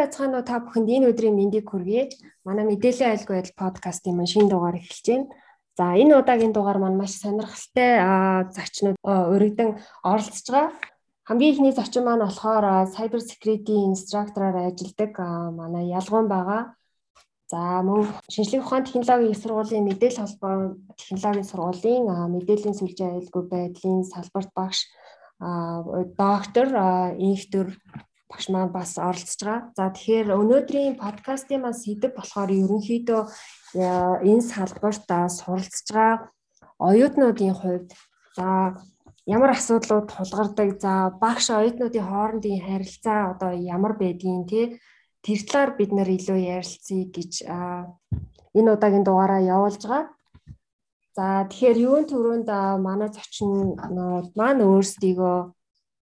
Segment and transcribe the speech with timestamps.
[0.00, 2.08] Байцгаана уу та бүхэнд энэ өдрийн мэндийг хүргэе.
[2.48, 5.28] Манай мэдээллийн айлгүй байдал подкастын маань шинэ дугаар эхэлж байна.
[5.76, 7.92] За энэ удаагийн дугаар маань маш сонирхолтой
[8.56, 10.72] зочнууд өргөдөн оролцож байгаа.
[11.28, 15.12] Хамгийн ихний зочин маань болохоор cyber security instructor-аар ажилладаг
[15.60, 16.62] манай ялгуун байгаа.
[17.52, 22.04] За мөн шинжлэх ухаан технологийн их сургуулийн мэдээлэл холбоо технологийн сургуулийн
[22.34, 24.80] мэдээллийн сүлжээ айлгүй байдлын салбарт багш
[26.16, 26.68] доктор
[27.20, 27.66] инхтер
[28.30, 29.60] багш маань бас оролцож байгаа.
[29.76, 33.22] За тэгэхээр өнөөдрийн подкастын маань сэдэв болохоор ерөнхийдөө
[34.30, 36.30] энэ салбарт суралцж байгаа
[36.80, 37.88] оюутнуудын хувьд
[38.36, 38.46] за
[39.26, 44.62] ямар асуудлууд тулгардаг за багш оюутнуудын хоорондын харилцаа одоо ямар байдгийг те
[45.24, 47.32] тэр талаар бид нэр илүү ярилцъя гэж
[48.58, 50.08] энэ удаагийн дугаараа явуулж байгаа.
[51.16, 52.48] За тэгэхээр юун төрөнд
[52.86, 53.76] манай зочин
[54.38, 55.38] маань өөрсдийгөө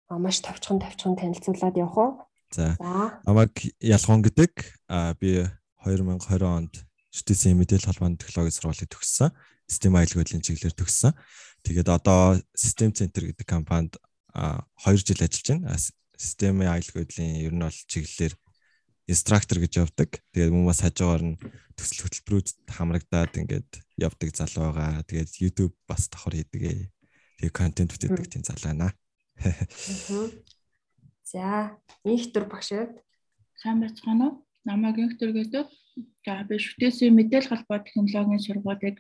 [0.10, 2.12] маш товчхон товчхон танилцуулаад явах уу?
[2.52, 2.78] За.
[3.26, 4.52] Намайг Ялгон гэдэг.
[4.88, 5.48] А би
[5.86, 6.74] 2020 онд
[7.14, 9.30] Штисэн мэдээлэл холбооны технологийн сургуулийг төгссөн.
[9.70, 11.14] Систем аюулгүйдлийн чиглэлээр төгссөн.
[11.62, 13.98] Тэгээд одоо System Center гэдэг компанид
[14.34, 15.78] 2 жил ажиллаж байна.
[16.18, 18.34] Системийн аюулгүйдлийн ер нь бол чиглэлээр
[19.06, 20.10] инструктор гэж явдаг.
[20.34, 21.38] Тэгээд мөн бас хажуугаар нь
[21.78, 23.70] төсөл хөтөлбөрүүд хамрагдаад ингээд
[24.02, 25.06] явдаг залуу байгаа.
[25.06, 26.90] Тэгээд YouTube бас давхар хийдэг.
[27.38, 28.90] Тэгээд контент бүтээдэг тийм залуу байна.
[31.24, 32.92] За, инхтер багшаад
[33.62, 34.34] сайн байцгаана уу?
[34.66, 35.68] Намайг инхтер гэдэг.
[36.26, 38.98] За, би шүтээсийн мэдээлэл холбоо технологийн сургуулийг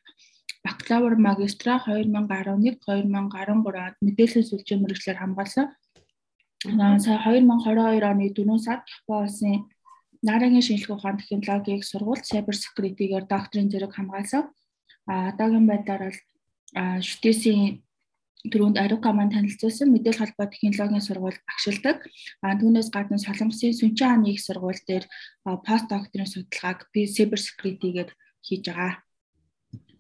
[0.64, 5.68] бакалавр магистра 2011 2013 онд мэдээллийн сүлжээ мэрэгчлэр хамгаалсан.
[7.04, 9.56] Сая 2022 оны 4 сард Японы улсын
[10.24, 14.44] Нарагийн шинжилгээ ухаан технологийн сургууль cyber security-гээр докторийн зэрэг хамгаалсан.
[15.12, 16.20] А одоогийн байдлаар бол
[17.04, 17.84] шүтээсийн
[18.44, 22.04] түрүүнд Арука маань танилцуулсан мэдээлэл холбоо технологийн сургууль багшилдаг.
[22.44, 25.08] А түүнээс гадна Солонгосын Сүнчэн хааны их сургууль дээр
[25.64, 28.12] пост докторийн судалгааг cyber security-гээд
[28.44, 28.94] хийж байгаа.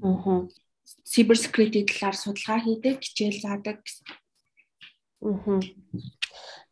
[0.03, 0.47] Аа.
[1.07, 3.79] Cyber security талаар судалгаа хийдэг, хичээл заадаг.
[5.23, 5.63] Аа.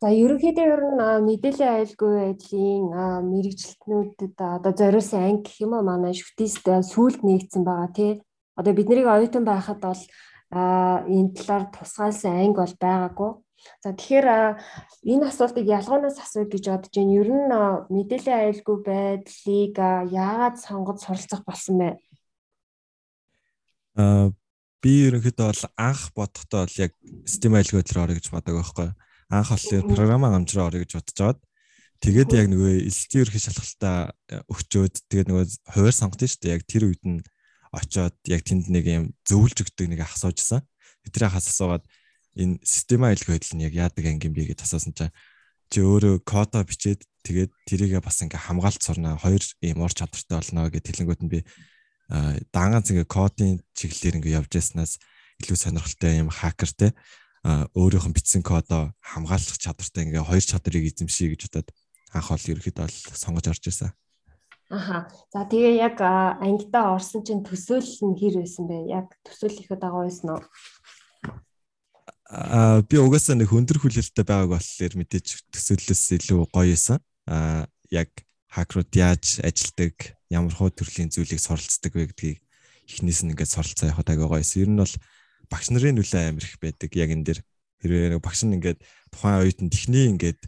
[0.02, 1.00] За ерөнхийдөө ер нь
[1.30, 2.84] мэдээллийн аюулгүй байдлын
[3.30, 8.12] мэрэгчлэтнүүдэд одоо зориулсан анги гэх юм аа манай шүтээст сүүлд нэгдсэн байгаа тий.
[8.58, 10.02] Одоо бид нарыг оюутан байхад бол
[10.52, 13.32] а энэ талаар тусгаалсан анги бол байгаагүй.
[13.80, 14.28] За тэгэхээр
[15.08, 17.16] энэ асуултыг ялгуунаас асууя гэж бодож байна.
[17.16, 17.48] Ер нь
[17.94, 19.74] мэдээллийн аюулгүй байдлыг
[20.12, 21.90] яагаад сонгож суралцах болсон бэ?
[23.96, 24.28] Аа
[24.82, 26.92] би ерөнхийдөө бол анх бодохдоо бол яг
[27.24, 28.88] систем аюулгүй байдлаар орё гэж бодог байхгүй.
[29.30, 31.38] Анх болохоор програм хангамжраа орё гэж бодож жаад
[32.02, 33.96] тэгээд яг нөгөө элсдийн ерхий шалгалтаа
[34.50, 36.54] өгчөөд тэгээд нөгөө хуваар сонгосон шүү дээ.
[36.58, 37.22] Яг тэр үед нь
[37.72, 40.60] очоод яг тэнд нэг юм зөвлөж өгдөг нэг ах суужсан.
[41.08, 41.84] Тэдрээ хас асуугаад
[42.36, 45.12] энэ систем аюулгүй байдал нь яг яадаг анги юм бэ гэж асуусан чинь
[45.72, 50.68] чи өөрөө кода бичээд тэгээд тэрийгээ бас ингээ хамгаалт сурнаа хоёр ийм ор чадвартай болно
[50.68, 51.40] гэж хэлэнгүүт нь би
[52.52, 55.00] даангац ингээ кодын чиглэлээр ингээ явж яснаас
[55.40, 56.92] илүү сонирхолтой юм хакертэй
[57.72, 61.68] өөрийнх нь бичсэн кодоо хамгаалах чадвартай ингээ хоёр чадрыг эзэмшийе гэж бодоод
[62.12, 63.90] анх ол ерөөхдөө сонгож орж ирсэн.
[64.72, 65.12] Аха.
[65.28, 68.88] За тэгээ яг ангидаа орсон чинь төсөөлөл нь хэр байсан бэ?
[68.88, 70.42] Яг төсөөлөл их дагуу байсан уу?
[72.32, 77.04] Аа би угаасаа нэг хөндөр хүлээлттэй байгааг болохоор мэдээж төсөөллөөс илүү гоё байсан.
[77.28, 78.08] Аа яг
[78.48, 82.40] хакерууд яаж ажилдаг, ямар хуу төрлийн зүйлийг суралцдаг вэ гэдгийг
[82.88, 84.64] эхнээс нь ингээд суралцаа явахад агай гоё байсан.
[84.64, 84.94] Ер нь бол
[85.52, 86.90] багш нарын нөлөө амар их байдаг.
[86.96, 87.38] Яг энэ дэр
[87.84, 88.80] хэрвээ багш нь ингээд
[89.12, 90.40] тухайн оюутан техник ингээд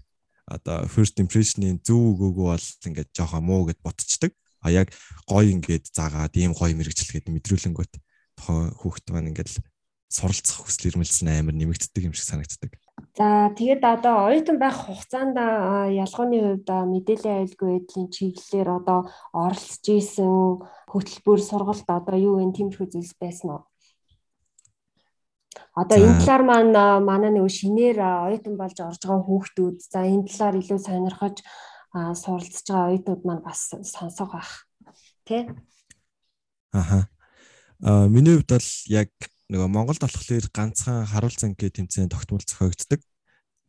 [0.47, 4.33] одоо first impression-ийн зөв өгөөгүй бол ингээд жоохон муу гэд ботцдаг.
[4.65, 4.93] А яг
[5.29, 7.93] гоё ингээд заагаад ийм гоё мэрэгчлэгээд мэдрүүлэнгүүт
[8.37, 9.61] тохоо хүүхэд маань ингээд
[10.09, 12.73] суралцах хүсэл эрмэлзсэн амар нэмэгддэг юм шиг санагддаг.
[13.19, 15.37] За тэгээд одоо оюутан байх хугацаанд
[15.91, 19.01] ялгооны хувьд мэдээллийн аюулгүй байдлын чиглэлээр одоо
[19.35, 23.63] оролцож исэн хөтөлбөр сургалт одоо юу вэ тэмчгүй зүйлс байсан уу?
[25.75, 30.55] Одоо энэ талаар маань манай нэг шинээр оюутан болж орж байгаа хүүхдүүд за энэ талаар
[30.63, 31.37] илүү сонирхож
[31.95, 34.67] суралцж байгаа оюутнууд маань бас сонсох байх.
[35.27, 35.51] Тэ?
[36.73, 37.09] Аха.
[37.83, 39.11] А миний хувьд бол яг
[39.51, 43.01] нөгөө Монголд болохоор ганцхан харуул цанг гэх тэмцээн тогтмол зохиогддог.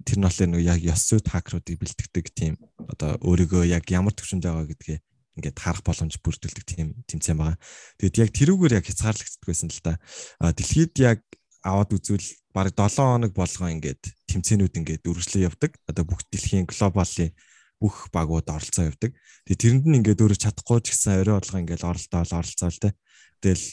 [0.05, 4.45] Тэр нь болохоор нөгөө яг ёс зүйд хакеруудыг бэлтгэдэг тийм одоо өөрийгөө яг ямар төвшөнд
[4.45, 4.99] байгаа гэдгээ
[5.35, 7.57] ингээд харах боломж бүрдүүлдэг тийм тэмцээн байгаа.
[7.99, 9.99] Тэгэд яг тэрүүгээр яг хязгаарлагддаг байсан л да.
[10.39, 11.19] А дэлхийд яг
[11.65, 15.73] аваад үзвэл бараг 7 хоног болгоо ингээд тэмцээнүүд ингээд үргэлжлээ явдаг.
[15.89, 17.33] Одоо бүх дэлхийн глобалын
[17.81, 19.17] бүх багууд оролцоо явдаг.
[19.49, 22.93] Тэгээ тэрэнд нь ингээд өөрөө чадахгүй ч гэсэн орой болгоо ингээд оролдоол оролцоол те.
[23.41, 23.65] Тэгэл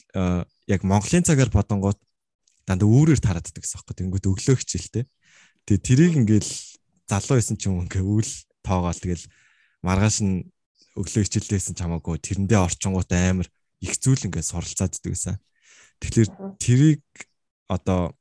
[0.73, 2.01] яг Монголын цагаар бодонгууд
[2.67, 3.93] дандаа үүрээр тарааддаг гэсэн юм.
[3.93, 5.05] Тэнгүүд өглөө хичээлтэй.
[5.69, 6.47] Тэгээ тэрийг ингээд
[7.07, 8.33] залуу байсан ч юм ингээ үйл
[8.65, 9.25] тоогоол тэгэл
[9.85, 10.49] маргааш нь
[10.99, 13.49] өглөө хичээлдээсэн чамаагүй тэрэндээ орчингууд амар
[13.83, 15.37] их зүйл ингээд суралцаад ддэг гэсэн.
[16.03, 17.03] Тэгэхээр тэрийг
[17.69, 18.17] одоо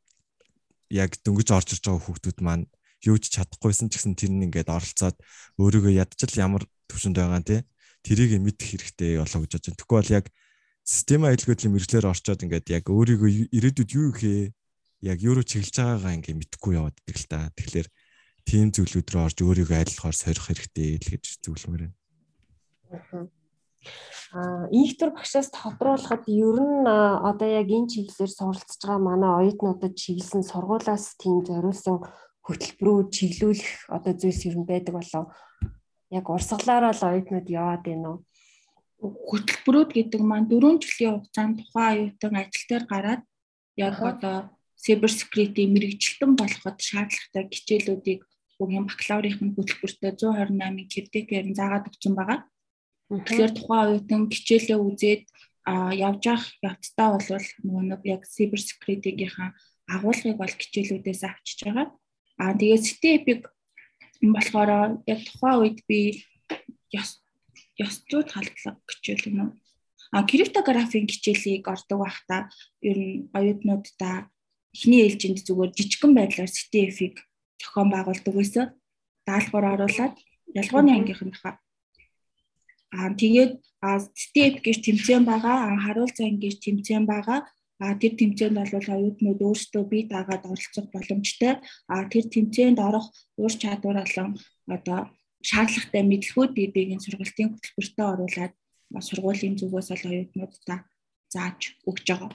[0.92, 2.66] яг дөнгөж орж ирж байгаа хүүхдүүд маань
[3.08, 5.18] юу ч чадахгүйсэн ч гэсэн тэр нь ингээд оролцоод
[5.58, 7.62] өөрийгөө ядчил ямар төвшөнд байгаа тий
[8.06, 9.78] тэрийг мэдэх хэрэгтэй болоо гэж бодож байна.
[9.80, 10.26] Тэгэхгүй бол яг
[10.86, 14.42] систем аялгуудлын мэрэгчлэр орчоод ингээд яг өөрийгөө ирээдүйд юу ихээ
[15.06, 17.50] яг юу руу чиглэж байгаагаа ингээд мэдхгүй яваад идэг л та.
[17.58, 17.88] Тэгэхээр
[18.46, 21.96] тийм зүйлүүд рүү орж өөрийгөө айлхаар сорих хэрэгтэй л гэж зөвлөмөр байна.
[22.92, 23.41] Аа
[24.72, 26.88] инхтер багшаас тодруулахад ер нь
[27.30, 31.98] одоо яг энэ чиглэлээр суралцж байгаа манай оюутнуудад чиглэсэн сургуулаас тийм зориулсан
[32.46, 35.26] хөтөлбөрөө чиглүүлэх одоо зүйлс ер нь байдаг болов.
[36.10, 38.20] Яг урсгалаараа л оюутнууд яваад байна уу?
[39.30, 43.22] Хөтөлбөрүүд гэдэг маань 4 жилийн хугацаанд тухайн оюутан ажил дээр гараад
[43.78, 44.38] яг одоо
[44.84, 48.22] cyber security мэрэгчлэн болоход шаардлагатай хичээлүүдийг
[48.58, 52.40] бүгэн бакалаврын хөтөлбөртөө 128-ын кредитээр заагаад өгсөн байгаа.
[53.12, 55.24] Тэгэхээр тухайн оюутан хичээлээ үзээд
[55.68, 59.52] явж явах явцдаа бол нөгөө нэг яг cyber security-гийнхаа
[59.92, 61.88] агуулгыг бол хичээлүүдээс авчиж байгаа.
[62.40, 63.42] Аа тэгээд City-Epic
[64.24, 66.24] болохоор яг тухайн үед би
[66.96, 67.20] ёс
[67.76, 69.52] ёсцууд халдлага хичээл юм уу?
[70.16, 72.48] А криптографийн хичээлийг ордог байхдаа
[72.80, 74.32] ер нь оюутнуудаа
[74.74, 77.16] эхний ээлжинд зүгээр жижигхэн байдлаар City-Epic
[77.62, 78.66] зохион байгуулдаг байсан.
[79.28, 80.16] Даалгавар оруулаад
[80.58, 81.61] ялгооны ангийнхынхаа
[82.92, 83.52] Аа тэгээд
[84.20, 87.40] City-Epic гэж тэмцээн байгаа, харуулцан гэж тэмцээн байгаа
[87.82, 91.58] А тэр тэмцээнд бол оюутнууд өөрсдөө бие даагаад оролцох боломжтой.
[91.90, 93.10] А тэр тэмцээнд орох
[93.42, 94.38] ур чадвар болон
[94.70, 95.10] одоо
[95.42, 98.54] шаардлагатай мэдлэгүүдийг сургалтын хөтөлбөртөө оруулаад
[99.02, 100.80] сургуулийн зүгээс бол оюутнуудаа
[101.34, 102.32] зааж өгч байгаа.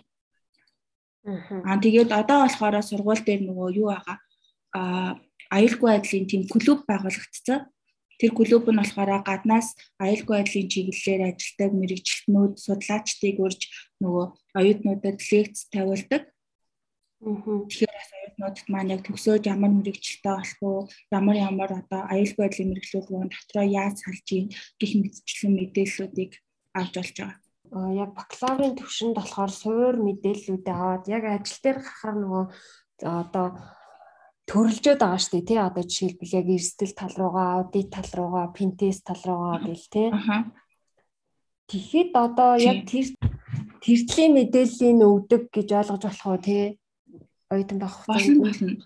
[1.62, 4.18] Аа тэгээд одоо болохоор сургууль дээр нөгөө юу байгаа
[4.74, 5.14] а
[5.54, 7.70] аюулгүй байдлын тийм клуб байгуулагдсан.
[8.20, 13.62] Тэр клуб нь болохоор гаднаас аюулгүй байдлын чиглэлээр ажилладаг мэрэгчлэнүүд, судлаачдыг урьж
[14.02, 14.24] нөгөө
[14.58, 16.22] оюутнуудад лекц тавилдаг.
[17.20, 20.80] Тэгэхээр бас оюутнуудад маань яг төгсөөж ямар мэрэгчлэлтэй болох уу,
[21.12, 24.46] ямар ямар одоо аюулгүй байдлын мэрэгчлүүд дотроо яаж салж ийн
[24.80, 26.32] гэх мэтчлэн мэдээллүүдийг
[26.76, 27.40] авч болж байгаа.
[27.76, 32.44] Аа яг бакалаврын төвшөнд болохоор суур мэдээллүүдээ аваад яг ажил дээр гарахаар нөгөө
[33.02, 33.46] одоо
[34.46, 39.02] төрөлжөөд байгаа шүү дээ тий одоо жишээлбэл яг эрсдэл тал руугаа аудит тал руугаа пинтест
[39.06, 40.08] тал руугаа гэл тий.
[41.66, 43.06] Тэгэхэд одоо яг тэр
[43.82, 46.64] тэртлийн мэдээллийг өгдөг гэж ойлгож болох уу тий?
[47.50, 48.82] Оюутан байх хугацаанд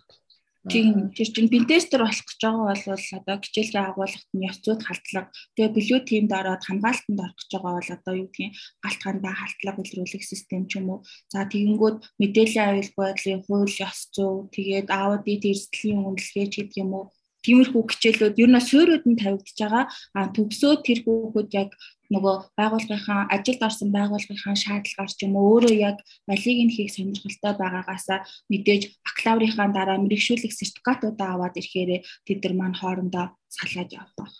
[0.68, 2.84] Тийм тэр чинь пентестер болох гэж байгаа бол
[3.16, 7.74] одоо хичээлээ агуулгад нь ёс зүйд халдлага тэгээ билүү тиймд ороод хамгаалтанд орох гэж байгаа
[7.80, 8.52] бол одоо юу гэдгийг
[8.84, 11.00] галтгаандаа халтлага илрүүлэх систем ч юм уу.
[11.32, 16.92] За тэгэнгүүт мэдээллийн аюулгүй байдлын хууль ёс зүй тэгээд аудит эрсдлийн үнэлгээ ч гэдэг юм
[16.92, 17.04] уу
[17.44, 19.84] тиймэрхүү хичээлүүд ер нь суурьуд нь тавигдж байгаа
[20.18, 21.70] а төгсөө тэр хүүхэд яг
[22.10, 25.96] нөгөө байгууллагынхаа ажилд орсон байгууллагынхаа шаардлагаар ч юм уу өөрөө яг
[26.28, 28.18] малийг нь хийх сонирхолтой байгаагаасаа
[28.50, 31.90] мэдээж бакалаврынхаа дараа мэрэгшүүлэх сертификатуудаа аваад ирэхээр
[32.26, 33.26] тэд нар маань хоорондоо
[33.56, 34.34] салаад явах байх.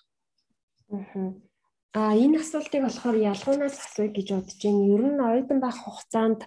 [1.94, 4.90] А энэ асуултыг болохоор ялгуунаас асууя гэж бодож байна.
[4.95, 6.40] Ер нь оюутан байх хугацаанд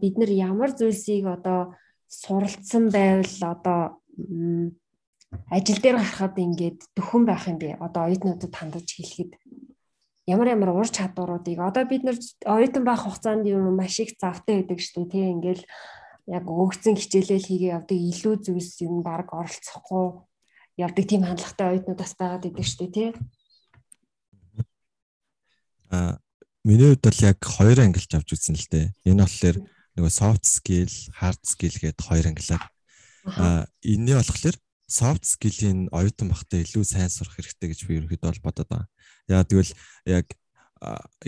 [0.00, 1.76] бид нар ямар зүйлсийг одоо
[2.08, 3.80] суралцсан байвал одоо
[5.50, 7.76] ажил дээр гарахад ингээд дөхөн байх юм бэ?
[7.80, 9.36] Одоо оюутнуудад хандаж хэлэхэд.
[10.28, 11.58] Ямар ямар ур чадваруудыг.
[11.58, 15.12] Одоо бид нар оюутан байх хугацаанд юм маш их завтай байдаг шүү дээ.
[15.12, 15.64] Тий ингээл
[16.28, 20.06] яг өгцөн хичээлэл хийгээ явдаг илүү зүйлс юм баг оролцохгүй
[20.76, 23.08] явдаг тийм хандлагатай оюутнууд бас байгаад идэг шүү дээ тий
[25.90, 26.18] а
[26.64, 28.86] миний хувьд бол яг хоёр ангилж авч үзсэн л дээ.
[29.08, 29.56] Энэ болохоор
[29.96, 32.64] нөгөө soft skill hard skill гэдэг хоёр ангилаад.
[33.24, 34.56] А энэний болохоор
[34.88, 38.88] soft skill-ийн оюутан багтаа илүү сайн сурах хэрэгтэй гэж би ерөөхдөө бол бодод байгаа.
[39.28, 39.72] Яа тэгвэл
[40.08, 40.26] яг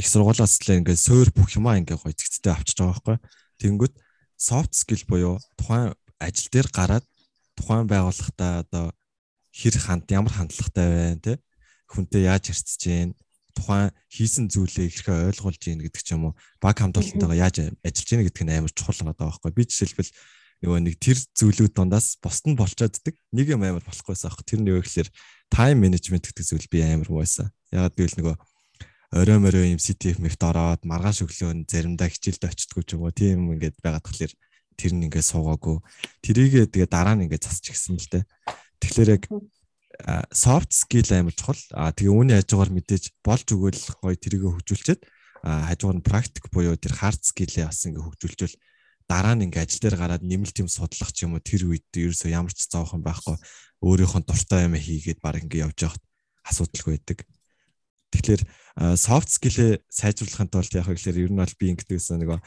[0.01, 3.17] их сургуулиас л ингээд суур бүх юмаа ингээд гоё зэгцтэй авчиж байгаа байхгүй.
[3.61, 3.95] Тэнгүүт
[4.41, 7.05] soft skill буюу тухайн ажил дээр гараад
[7.53, 8.97] тухайн байгууллагатай одоо
[9.53, 11.33] хэр ханд ямар хандлагатай байна те?
[11.93, 13.13] Хүнтэй яаж харьцаж гин
[13.53, 16.35] тухайн хийсэн зүйлээ ихэрхээ ойлгуулж гин гэдэг ч юм уу?
[16.63, 19.53] Баг хамталтайгаа яаж ажиллаж гин гэдэг нь амар чухал байгаа байхгүй.
[19.53, 20.11] Би жишээлбэл
[20.61, 24.45] нөгөө нэг тэр зүйлүүд дундаас босд нь болчооддаг нэг юм амар болохгүйсэн аах.
[24.45, 25.09] Тэр нь юу гэхээр
[25.49, 28.37] тайм менежмент гэдэг зүйл би амар муу байсан ягаад гэвэл нөгөө
[29.11, 33.11] орой морой юм CTF-д ороод маргааш өглөө заримдаа хичээлд очтгоо ч юм уу.
[33.11, 34.33] Тийм ингээд байгаад тахлаар
[34.77, 35.81] тэр нь ингээд суугаагүй.
[36.23, 38.25] Тэрийгээ тэгээ дараа нь ингээд засч гисэн л дээ.
[38.85, 39.25] Тэгэхээр яг
[40.31, 41.59] soft skill амар чухал.
[41.75, 45.01] А тэгээ үүний хажуугаар мэдээж болж өгөөл гоё тэрийгээ хөгжүүлчихэд
[45.43, 48.57] хажуугаар нь практик буюу тэр hard skill-ээ бас ингээд хөгжүүлжүүл
[49.11, 52.31] дараа нь ингээд ажил дээр гараад нэмэлт юм судлах ч юм уу тэр үед ерөөсөө
[52.31, 53.35] ямар ч зовхон байхгүй
[53.83, 56.03] өөрийнхөө дуртай юм хийгээд баг ингээд явж явахт
[56.47, 57.27] асуудалгүй байдаг
[58.11, 58.43] Тэгэхээр
[58.99, 62.39] soft skill-ээ сайжруулахын тулд яг гэхээр ер нь бол би ингэдэгсэн нөгөө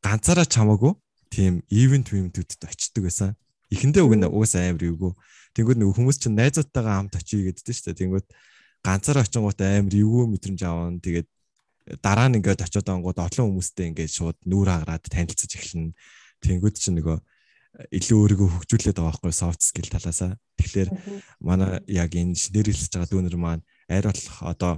[0.00, 0.92] ганцаараа чамаагүй
[1.28, 3.36] тийм event event-үүдэд очдөг байсан.
[3.68, 5.12] Эхэндээ уг нь уус амар юугүй.
[5.52, 8.00] Тэнгүүд нөгөө хүмүүс чинь найзуудтайгаа хамт очие гэддэг шүү дээ.
[8.00, 8.26] Тэнгүүд
[8.84, 11.28] ганцаараа очингууд амар эвгүй мэдрэмж аван тэгээд
[12.00, 15.92] дараа нь ингээд очиод ангууд олон хүмүүстэй ингээд шууд нүүр агараад танилцаж эхэлнэ.
[16.40, 17.18] Тэнгүүд чинь нөгөө
[17.90, 20.38] илүү өөрийгөө хөгжүүлээд байгаа байхгүй soft skill талаасаа.
[20.56, 20.88] Тэгэхээр
[21.42, 24.72] манай яг энэ шинээр хэлж байгаа дүүнер маань арай болох одоо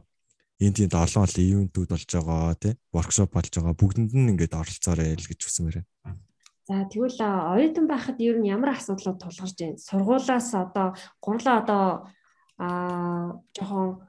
[0.58, 5.12] энэ тийм олон олон ивентүүд болж байгаа тий воркшоп болж байгаа бүгдэнд нь ингээд оролцоорой
[5.12, 6.20] л гэж хүсмээр байна.
[6.66, 9.78] За тэгвэл оюутан байхад ер нь ямар асуудлууд тулгарч байна?
[9.78, 11.84] Сургуулаас одоо гурлаа одоо
[12.56, 14.00] аа жоохон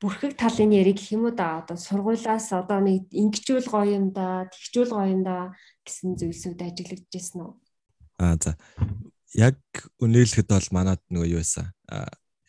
[0.00, 4.48] бүрхэг талын яриг гэх юм уу да одоо сургуулаас одоо нэг ингэжүүл гоё юм да
[4.52, 7.52] тэгжүүл гоё юм да гэсэн зүйлсүүд ажиглагдчихсэн үү?
[8.20, 8.56] Аа за.
[9.34, 9.58] Яг
[10.02, 11.72] үнээлэхэд бол манад нөгөө юу байсан?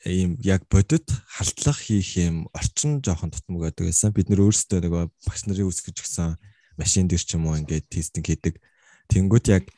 [0.05, 4.09] ийм яг бодит халдлах хийх юм орчин жоохон тутмаг байдаг байсан.
[4.09, 6.37] Бид нөр өөрсдөө нөгөө багш нарын үсгэж гисэн
[6.77, 8.57] машин дээр ч юм уу ингээд тестинг хийдэг.
[9.13, 9.69] Тэнгүүт яг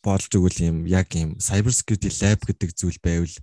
[0.00, 3.34] болж өгвөл юм яг юм cyber security lab гэдэг зүйл байвал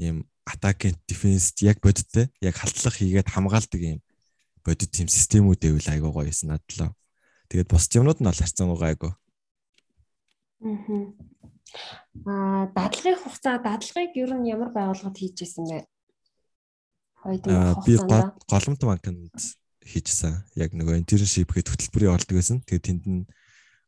[0.00, 4.00] ийм attack and defense яг бодиттой яг халдлах хийгээд хамгаалдаг юм
[4.66, 6.90] бодит тийм системүүд байвал айгуу гоё юм надлаа.
[7.48, 9.12] Тэгээд бус юмнууд нь бол харцсан гоо айгуу.
[12.26, 15.78] Аа дадлагын хугацаа дадлагыг ер нь ямар байгууллагад хийжсэн бэ?
[17.46, 17.94] Аа би
[18.50, 19.38] голомт банкнд
[19.86, 20.42] хийжсэн.
[20.58, 22.58] Яг нөгөө internship гээд хөтөлбөрийн оролдог байсан.
[22.66, 23.22] Тэгээд тэнд нь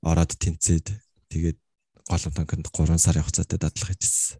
[0.06, 0.94] ороод тэнцээд
[1.26, 1.58] тэгээд
[2.06, 4.38] голомт банкнд 3 сарын хугацаатай дадлага хийжсэн.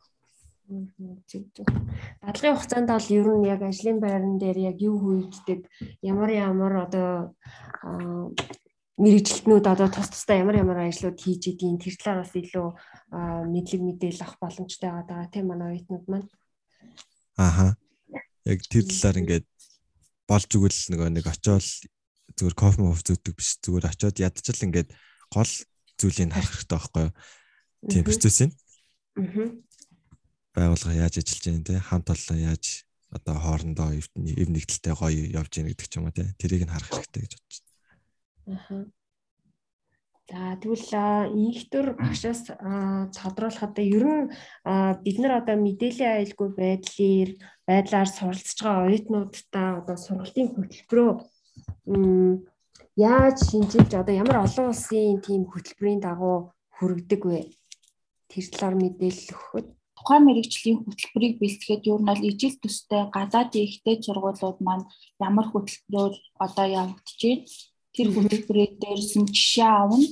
[0.69, 5.65] Дадлагын хугацаанд бол ер нь яг ажлын байран дээр яг юу хийгддэг,
[6.05, 7.33] ямар ямар одоо
[9.01, 12.69] мэрэгжилтнүүд одоо тус тусдаа ямар ямар ажлууд хийж идийн тэр талаар бас илүү
[13.49, 16.29] мэдлэг мэдээлэл авах боломжтой байгаа тийм манай оюутнууд маань.
[17.41, 17.81] Ааха.
[18.45, 19.49] Яг тэр талаар ингээд
[20.29, 21.65] болж өгвөл нөгөө нэг очиод
[22.37, 24.93] зүгээр кофе моф зүүдэг биш зүгээр очиод ядчил ингээд
[25.33, 25.53] гол
[25.97, 27.13] зүйлийг харах хэрэгтэй байхгүй юу?
[27.89, 28.53] Тийм процессыг.
[29.17, 29.65] Аа
[30.57, 32.65] байгууллага яаж ажиллаж байна те хамт олон яаж
[33.17, 36.93] одоо хоорондоо эв нэгдэлтэй гоё явж байна гэдэг ч юм уу те тэрийг нь харах
[36.93, 38.63] хэрэгтэй гэж бодож байна.
[38.71, 38.85] Аа.
[40.29, 40.93] За тэгвэл
[41.41, 42.53] инхтөр багшаас
[43.17, 44.29] тодруулахад ер нь
[45.01, 47.31] бид нар одоо мэдээллийн аюулгүй байдлаар
[47.65, 51.11] байдлаар суралцж байгаа оюутнуудтай одоо сургалтын хөтөлбөрөө
[53.01, 57.41] яаж шинжилж одоо ямар олон улсын тийм хөтөлбөрийн дагуу хүргэдэг вэ?
[58.29, 63.97] Тэр талаар мэдээлэл өгөхөд тухайн мэрэгжлийн хөтөлбөрийг бэлтгэхэд юу нь бол ижил төстэй гадаадын ихтэй
[63.99, 64.87] сургуулиуд маань
[65.19, 67.43] ямар хөтөлбөрөөр одоо явагдаж байна.
[67.95, 70.07] Тэр хөтөлбөрийн дээрсэн жишээ авна.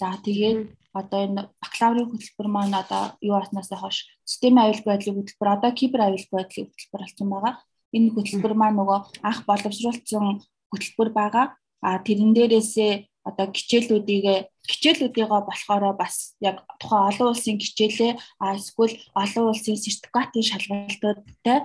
[0.00, 0.58] За тэгээд
[1.00, 6.00] одоо энэ бакалаврын хөтөлбөр маань одоо юу аснаас хойш системийн аюулгүй байдлын хөтөлбөр одоо кибер
[6.02, 7.54] аюулгүй байдлын хөтөлбөр болсон байгаа.
[7.96, 10.26] Энэ хөтөлбөр маань нөгөө анх боловсруулсан
[10.70, 11.46] хөтөлбөр байгаа.
[11.86, 12.92] А тэрэн дээрээсээ
[13.28, 14.26] одоо хичээлүүдийг
[14.70, 18.12] хичээлүүдийгөө болохоор бас яг тухайн олон улсын хичээлээ
[18.56, 21.58] эсвэл олон улсын сертификатын шалгалтуудтай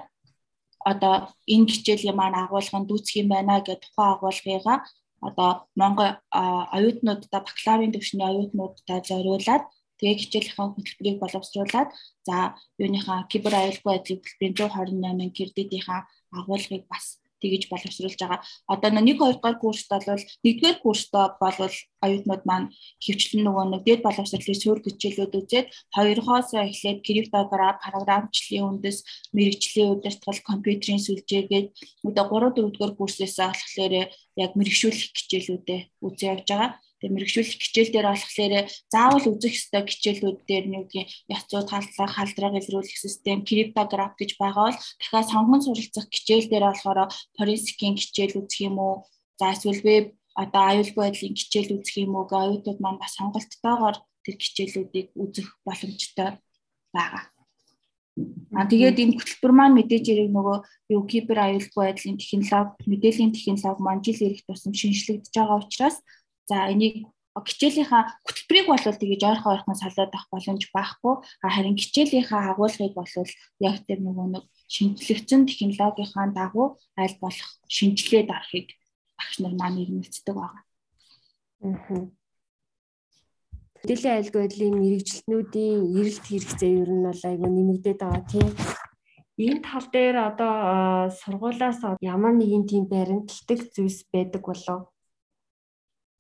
[0.92, 1.16] одоо
[1.54, 4.78] энэ хичээлийн маань агуулганд үүсэх юм байна гэдэг тухайн агуулгыгаа
[5.28, 6.12] одоо Монгол
[6.76, 9.64] оюутнуудтай бакалаврын төвшний оюутнуудтай зориулаад
[9.98, 11.90] тэгээ хичээлийнхаа хөтөлбөрийг боловсруулад
[12.28, 12.36] за
[12.84, 16.02] юуныхаа кибер аюулгүй байдлын хөтөлбөрийн 128 кредитийнхаа
[16.40, 18.40] агуулгыг бас тэгж боловсруулж байгаа.
[18.72, 22.72] Одоо нэг хоёр дахь курст бол нэгдүгээр курст бол оюутнууд маань
[23.04, 28.98] хөвчлэн нөгөө нэг дээд боловсролын суурь хичээлүүд үзээд хоёрхоос эхлээд криптограф, програмчлалын үндэс,
[29.36, 31.68] мэрэгжлийн удирдгал, компьютерийн сүлжээгээд
[32.08, 33.94] одоо 3 4-р курсээс болохоор
[34.44, 36.72] яг мэрэгшүүлэх хичээлүүдээ үзээ явж байгаа.
[37.04, 38.54] Тэгээ мэрэгшүүлэх хичээл дээр болохоор
[38.88, 40.88] заавал үзэх ёстой хичээлүүд дээр нэг
[41.28, 47.12] яцууд халдлага, халдраг илрүүлэх систем, криптограф гэж байгаа бол дахиад сонгон суралцах хичээл дээр болохоор
[47.36, 49.04] форенсикийн хичээл үзэх юм уу?
[49.36, 52.24] За эсвэл веб одоо аюулгүй байдлын хичээл үзэх юм уу?
[52.24, 56.40] Оюутнууд маань бас сонголттойгоор тэр хичээлүүдийг үзэх боломжтой
[56.96, 57.28] байгаа.
[58.54, 60.58] А тэгээд энэ хөтөлбөр маань мэдээж хэрэг нөгөө
[60.94, 65.98] юу кибер аюулгүй байдлын технологи, мэдээллийн технологи маань жил ирэх тусам шинжлэгдэж байгаа учраас
[66.50, 72.94] За энийг хичээлийнхаа хөтөлбөрийг бол тэгэж ойрхон ойрхон салаад авах боломж байхгүй харин хичээлийнхаа агуулгыг
[72.94, 73.10] бол
[73.68, 78.68] яг тэр нөгөө нэг шинжлэгдсэн технологийнхаа дагуу аль болох шинжилээд арахыг
[79.18, 80.64] багш нар маань ирмэлцдэг байгаа.
[81.66, 82.06] Аа.
[83.82, 88.50] Мэдээллийн айлгүй байдлын мэрэгжилтнүүдийн эрэлт хэрэгцээ ер нь бол айгүй нэмэгдээд байгаа тийм.
[89.42, 90.54] Энэ тал дээр одоо
[91.20, 94.93] сургуулаас ямар нэгэн тийм баримтлагдаг зүйлс байдаг болов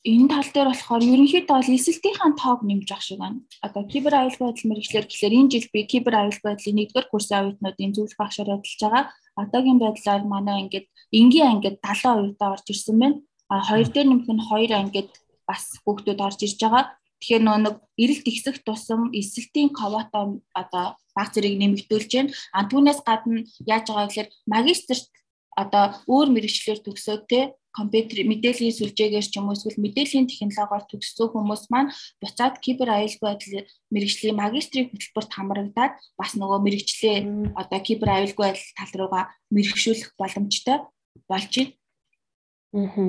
[0.03, 3.39] энэ тал дээр болохоор ерөнхийдөө бол эсэлтийнхаа тоог нэмж ах шиг байна.
[3.63, 7.95] Одоо кибер аюулгүй байдал мэрэгчлэр гэхэлэр энэ жил би кибер аюулгүй байдлын 1-р курсын оюутнуудын
[7.95, 9.03] зөвлөх багшаар ажиллаж байгаа.
[9.39, 10.87] одоогийн байдлаар манай ингээд
[11.19, 13.17] энгийн ангид 72 даа орж ирсэн байна.
[13.47, 15.09] А хоёр дээр нэмэх нь хоёр ангид
[15.47, 16.83] бас хүүхдүүд орж ирж байгаа.
[17.23, 22.33] Тэгэхээр нөө нэг эрэлт ихсэх тусам эсэлтийн квота одоо баг зэрэг нэмэгдүүлж байна.
[22.51, 25.07] А түүнээс гадна яаж байгаа гэхээр магистрт
[25.55, 27.39] одоо өөр мэрэгчлэр төгсөөд те
[27.73, 31.89] компьютер мэдээллийн сүлжээгээр ч юм уу эсвэл мэдээллийн технологиор төгссөн хүмүүс маань
[32.21, 37.17] буцаад кибер аюулгүй байдал мэрэгжлийн магистрийн хөтөлбөрт хамрагдаад бас нөгөө мэрэгчлээ
[37.57, 40.77] одоо кибер аюулгүй байдал тал руугаа мэрэгшүүлэх боломжтой
[41.25, 41.73] болж байна.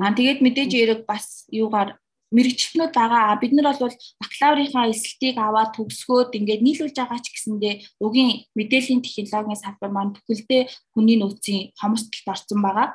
[0.01, 1.97] Аа тэгээд мэдээж эрэг бас юугаар
[2.35, 3.39] мэрэгчлэнүүд байгаа.
[3.41, 7.73] Бид нар бол бакалаврынхаа эсэлтийг аваад төгсгөөд ингээд нийлүүлж байгаа ч гэсэндээ
[8.05, 10.61] өгийн мэдээллийн технологийн салбар маань бүхэлдээ
[10.93, 12.87] хүний нөөцийн хомсдолд орсон байгаа.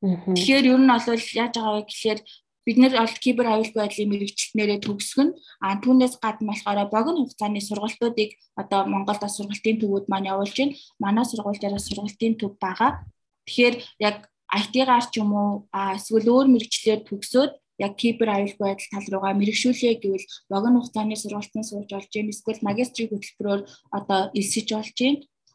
[0.00, 2.20] Тэгэхээр ер нь бол яаж байгаа вэ гэхээр
[2.64, 5.28] бид нэр бол кибер аюулгүй байдлын мэрэгчлэнээрээ төгсгөн
[5.64, 10.76] а түүнээс гадна болохоор богино хугацааны сургалтуудыг одоо Монголд сургалтын төвүүд маань явуулж байна.
[11.04, 13.04] Манай сургуулиудаар сургалтын төв байгаа.
[13.44, 13.74] Тэгэхээр
[14.08, 14.16] яг
[14.48, 17.52] IT-гаар ч юм уу эсвэл өөр мэрэгчлэр төгсөөд
[17.84, 22.32] яг кибер аюулгүй байдал тал руугаа мэрэгшүүлээ гэвэл богино хугацааны сургалтын сууж байна.
[22.32, 23.60] Эсвэл магистрийн хөтөлбөрөөр
[23.98, 24.68] одоо элсэж.
[24.76, 24.84] А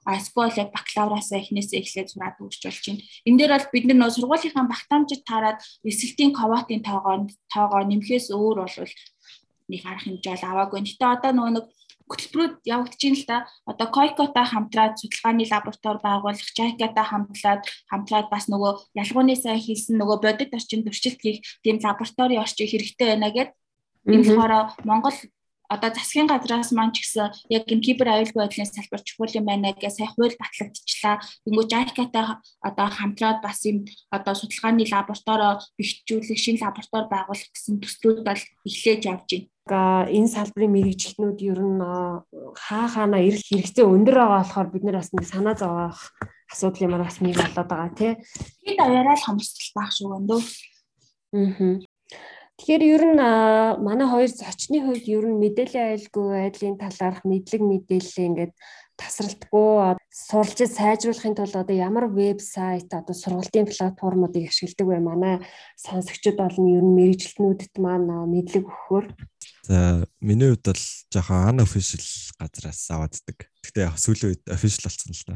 [0.06, 3.02] эсвэл яг бакалавраасаа эхнээсээ эхлээд сураад болж байна.
[3.26, 8.58] Энэ дээр бол бид нар нөө сургуулийнхаа багтаамжид таарад эсэлтийн квотын тоогоо тоогоо нэмэхээс өөр
[8.62, 8.94] бол
[9.72, 10.80] нэг арга хэмжээ бол аваагүй.
[10.86, 11.66] Гэтэ одоо нөгөө нэг
[12.06, 13.38] хөтөлбөрүүд явагдаж байна л да.
[13.66, 20.18] Одоо Койкотой хамтраад судалгааны лаборатори байгуулах, Жайкатай хамтлаад хамтраад бас нөгөө ялгууны сайн хийсэн нөгөө
[20.22, 23.50] бодит орчин төрчилт хийх тийм лаборатори орчин хэрэгтэй байна гэд
[24.06, 24.54] энэ болохоор
[24.86, 25.18] Монгол
[25.70, 29.74] одоо засгийн газраас маань ч гэсэн яг энэ кибер аюулгүй байдлын салбар чухал юм байна
[29.74, 31.22] гэж сая хууль батлагдчихлаа.
[31.46, 32.26] Тэнгүү JICA-тай
[32.62, 39.02] одоо хамтраад бас юм одоо судалгааны лаборатори бэхжүүлэх шинэ лаборатори байгуулах гэсэн төслүүд бол эхлэж
[39.10, 39.30] явж
[39.66, 40.10] байна.
[40.14, 41.82] Энэ салбарын мэрэгчлэнүүд ер нь
[42.54, 46.14] хаа хаана ирэх хэрэгцээ өндөр байгаа болохоор бид нар бас нэг санаа зовоох
[46.54, 48.14] асуудал юмар бас нэг болоод байгаа тий.
[48.62, 50.38] Хэд аваараа л хомсдол байх шүү гэнэ.
[51.34, 51.95] Аа.
[52.56, 53.20] Тэгэхээр ер нь
[53.84, 58.54] манай хоёр зочны хувьд ер нь мэдээллийн аюулгүй байдлын талаарх мэдлэг мэдээлэл ингээд
[58.96, 65.00] тасралтгүй суралцж сайжруулахын тулд одоо ямар вебсайт одоо сургалтын платформуудыг ашигладаг вэ?
[65.04, 65.36] Манай
[65.76, 69.06] сонсогчид бол нь ер нь мэрэгчлэнүүдэд маань мэдлэг өгөхөөр.
[69.68, 72.08] За миний хувьд бол жоохон unofficial
[72.40, 73.38] газраас авааддаг.
[73.68, 75.36] Гэтэ сүүлийн үед official болсон л та.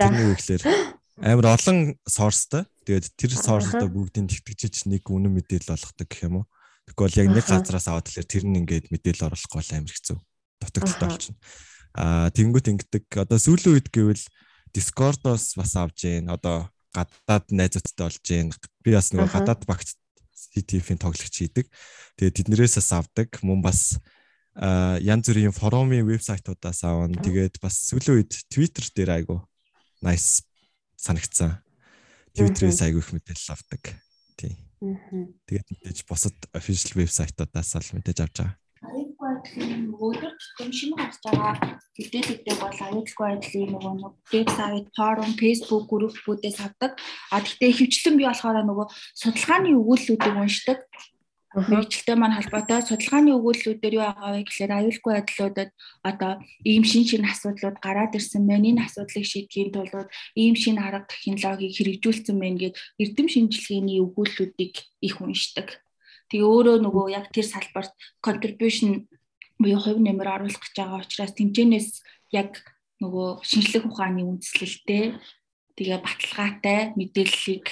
[0.00, 0.62] Тэрний үг гэхээр
[1.20, 6.46] амар олон sourceтай Тэгээд тэр source-д бүгдийг тэгтгэжиж нэг үнэн мэдээлэл олгодог гэх юм уу.
[6.90, 10.18] Тэгвэл яг нэг газараас аваад тэлэр тэр нь ингээд мэдээлэл оруулахгүй бол амар хэцүү.
[10.58, 11.38] Дутагдaltaй болчихно.
[11.94, 13.04] Аа тэнгуут ингэдэг.
[13.14, 14.24] Одоо сүүлийн үед гэвэл
[14.74, 16.34] Discord-оос бас авж гин.
[16.34, 18.50] Одоо гадаад найзуудтай болж гин.
[18.82, 19.94] Би бас нөгөө гадаад багт
[20.34, 21.70] CTF-ийн тоглогч хийдэг.
[22.18, 23.28] Тэгээд тэднэрээс бас авдаг.
[23.46, 24.02] Мөн бас
[24.58, 27.14] а янз бүрийн форумын вебсайтуудаас аавн.
[27.22, 29.46] Тэгээд бас сүүлийн үед Twitter дээр айгу
[30.02, 30.42] nice
[31.00, 31.64] санагцсан.
[32.36, 33.82] Twitter-ээс айгүй их мэдээлэл авдаг.
[34.36, 34.56] Тийм.
[35.48, 38.56] Тэгээд мэдээж бусад official вебсайтуудаас л мэдээж авч байгаа.
[38.80, 41.54] Аюулгүй байдлын өдөр тутам шинэ гарч байгаа
[42.00, 46.92] мэдээлэлтэй бол аюулгүй байдлын нөгөө нэг вебсайт, форум, Facebook группүүдээс авдаг.
[47.28, 48.86] А тэгтээ хөвчлэн би болохоор нөгөө
[49.20, 50.78] судалгааны өгүүллүүдийг уншдаг.
[51.50, 55.70] Мэргэжилтэй маань холбоотой судалгааны өгүүллүүдээр юу байгаа вэ гэхээр аюулгүй байдлуудад
[56.06, 56.32] одоо
[56.62, 58.70] ийм шин шин асуудлууд гараад ирсэн байна.
[58.70, 65.14] Энэ асуудлыг шийдэхийн тулд ийм шин арга технологиг хэрэгжүүлсэн байна гэд эрдэм шинжилгээний өгүүллүүдийг их
[65.18, 65.82] уншдаг.
[66.30, 69.10] Тэгээ өөрөө нөгөө яг тэр салбарт contribution
[69.58, 71.88] буюу хувь нэмэр оруулах гэж байгаа учраас тэмцэнээс
[72.30, 72.62] яг
[73.02, 75.18] нөгөө шинжлэх ухааны үндэслэлтэй
[75.74, 77.66] тэгээ баталгаатай мэдээллийг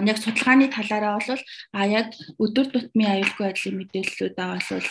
[0.00, 1.42] нь яг судалгааны талаараа бол
[1.76, 2.08] а яг
[2.40, 4.88] өдөр тутмын аюулгүй байдлын мэдээллүүд аа бол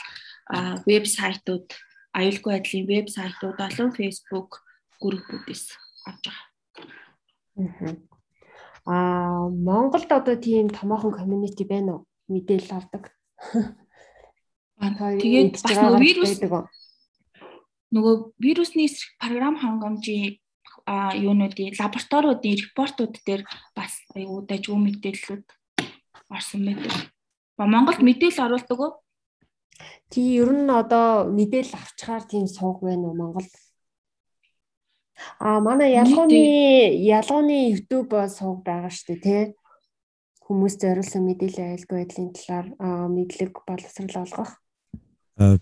[0.88, 1.67] вебсайтууд
[2.19, 4.49] аюулгүй байдлын вебсайтууд болон Facebook
[5.01, 5.65] группүүдээс
[6.10, 7.97] авч байгаа.
[8.86, 12.06] Аа Монголд одоо тийм томоохон community байна уу?
[12.27, 13.03] Мэдээлэл авдаг.
[14.84, 16.34] Тэгээд бас вирус
[17.93, 18.89] нөгөө вирусны
[19.21, 20.42] програм хангамжийн а
[20.88, 23.43] юунуудын лабораториудын репортууд дээр
[23.76, 25.46] бас аюу дажгүй мэдээллүүд
[26.30, 26.93] орсон байдаг.
[27.58, 28.93] Ба Монголд мэдээлэл оруулдаг уу?
[30.10, 33.54] Тий, ер нь одоо мэдээлэл авчгаар тийм сууг байна уу Монголд?
[35.39, 39.43] А манай ялгууны ялгууны YouTube сууг байгаа шүү дээ, тий.
[40.43, 42.67] Хүмүүс зориулсан мэдээлэл айлгүй байдлын талаар
[43.08, 44.52] мэдлэг боловсрал олгох.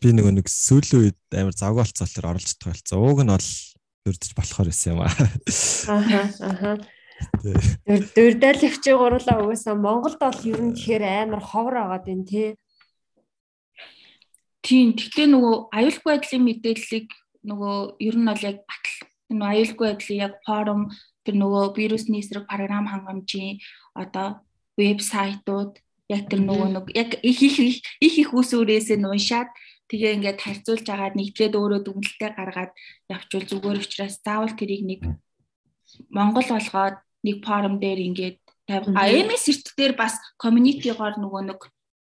[0.01, 2.97] Би нөгөө нэг сүүлийн үед амар завгүй болцсон болохоор оролж чадах болсон.
[2.99, 3.49] Ууг нь бол
[4.05, 5.13] дурдж болохоор байсан юм аа.
[5.97, 6.71] Аха аха.
[8.15, 12.49] Дурдаалвч гурлаа угаасаа Монголд бол ер нь тэгэхээр амар ховор агаад байна тий.
[14.65, 14.97] Тийм.
[14.97, 17.07] Гэхдээ нөгөө аюулгүй байдлын мэдээллийг
[17.45, 18.97] нөгөө ер нь бол яг батал
[19.29, 20.81] нөгөө аюулгүй байдлын яг форум
[21.25, 23.61] тэр нөгөө вирусны эсрэг програм хангамжийн
[23.93, 24.41] одоо
[24.77, 25.77] вебсайтууд
[26.09, 27.57] яг тэр нөгөө нэг яг их их
[28.01, 29.49] их их ус үрээсээ уншаад
[29.91, 32.71] тэгээ ингээд харьцуулж агаад нэгтлээд өөрөө дүгнэлтээ гаргаад
[33.11, 35.01] явчвал зүгээр учраас заавал тэрийг нэг
[36.07, 38.87] Монгол болгоод нэг форум дээр ингээд тавь.
[38.95, 41.59] А MS эрт дээр бас community-гоор нөгөө нэг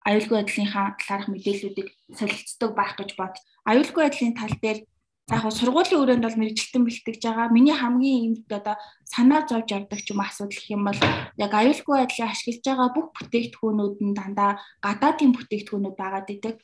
[0.09, 3.37] аюулгүй байдлынхаа талаарх мэдээллүүдийг солилцдог байх гэж бод.
[3.68, 4.88] Аюулгүй байдлын тал дээр
[5.25, 7.49] За яг сургуулийн өрөөнд бол мэрэгчлэн бэлтгэж байгаа.
[7.49, 8.77] Миний хамгийн энд одоо
[9.09, 11.01] санаа зовж явдаг ч юм асуудал гэх юм бол
[11.40, 16.57] яг аюулгүй байдлыг ашиглаж байгаа бүх бүтээгдэхүүнүүд нь дандаа гадаадын бүтээгдэхүүнүүд байгаад идэг.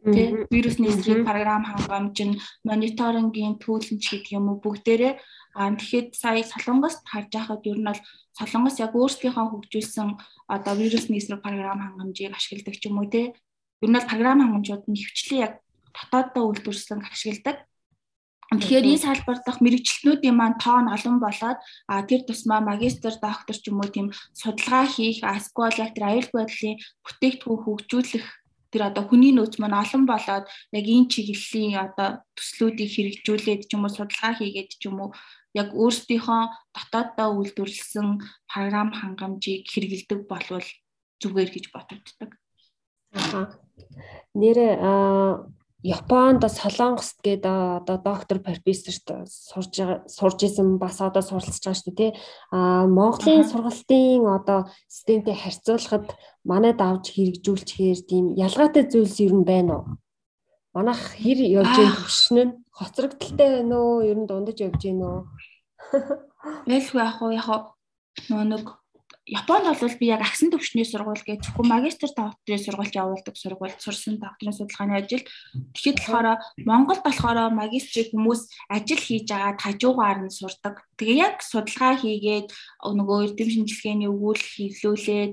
[0.00, 5.20] Тэ вирусны эсрэг програм хангамж нь мониторингийн төлөвч гэдэг юм уу бүгдээрээ.
[5.60, 8.00] Аа тэгэхэд сая солонгост харж байхад ер нь бол
[8.32, 10.08] солонгос яг өөрсдийнхөө хөгжүүлсэн
[10.48, 13.36] одоо вирусны эсрэг програм хангамжийг ашигладаг ч юм уу те
[13.84, 15.52] ер нь бол програм хангамжууд нь хөвчлэн яг
[15.92, 17.56] дотооддоо үйлдвэрлэн ашигладаг.
[18.50, 23.54] Тэгэхээр энэ салбар дахь мэрэгчлэтнүүдийн маань тоо нь олон болоод а тэр тусмаа магистр, доктор
[23.54, 28.26] ч юм уу тийм судалгаа хийх, асквал яг тэр аюулгүй байдлын бүтээгдэхүүн хөгжүүлэх
[28.72, 30.46] тэр одоо хүний нөөц маань олон болоод
[30.78, 35.10] яг энэ чиглэлийн одоо төслүүдийг хэрэгжүүлээд ч юм уу судалгаа хийгээд ч юм уу
[35.54, 36.42] яг өөрсдийнхөө
[36.74, 38.08] дотооддоо үйлдвэрлэсэн
[38.50, 40.68] програм хангамжийг хэрэгэлдэг болвол
[41.20, 42.30] зүгээр гэж бодогддог.
[43.18, 43.50] Аа.
[44.38, 44.72] Нэрээ
[45.82, 49.80] Японд Солонгост гээд одоо доктор профессорт сурж
[50.12, 52.12] сурж исэн бас одоо суралцж байгаа шүү дээ тий.
[52.52, 56.12] А Монголын сургалтын одоо системтэй харьцуулахад
[56.44, 59.84] манайд авч хэрэгжүүлчихээр тийм ялгаатай зүйлс юу байна уу?
[60.76, 64.04] Манайх хэр явж байгаа төвшин нь хоцрогдолтой байна уу?
[64.04, 65.20] Ер нь дундаж явж байна уу?
[66.68, 67.48] Ялгүй яг уу яг
[68.28, 68.66] нөгөө нэг
[69.30, 74.18] Японд бол би яг агсан төвчний сургууль гэж зөвхөн магистр докторийн сургуульд явуулдаг сургууль сурсан
[74.18, 75.22] докторийн судалгааны ажил.
[75.70, 76.26] Тэгэхэд болохоор
[76.66, 80.82] Монголд болохоор магистрийг хүмүүс ажил хийж агаад хажуугаар нь сурдаг.
[80.98, 82.50] Тэгээ яг судалгаа хийгээд
[82.82, 85.32] нөгөө эрдэм шинжилгээний өгүүлэл хэвлүүлээд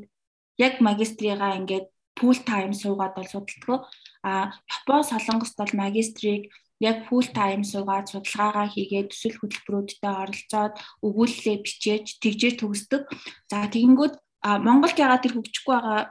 [0.62, 1.90] яг магистрийгаа ингээд
[2.22, 3.90] full time суугаад бол судалдаг.
[4.22, 11.58] А Япон солонгост бол магистрийг яг full time суугаад судалгаагаа хийгээд төсөл хөтөлбөрүүдтэй оролцоод өгүүлэлээ
[11.66, 13.02] бичээж тэгжээ төгсдөг.
[13.50, 16.02] За тэгэнгүүт Монголд ягаад тэр хөгжихгүй байгаа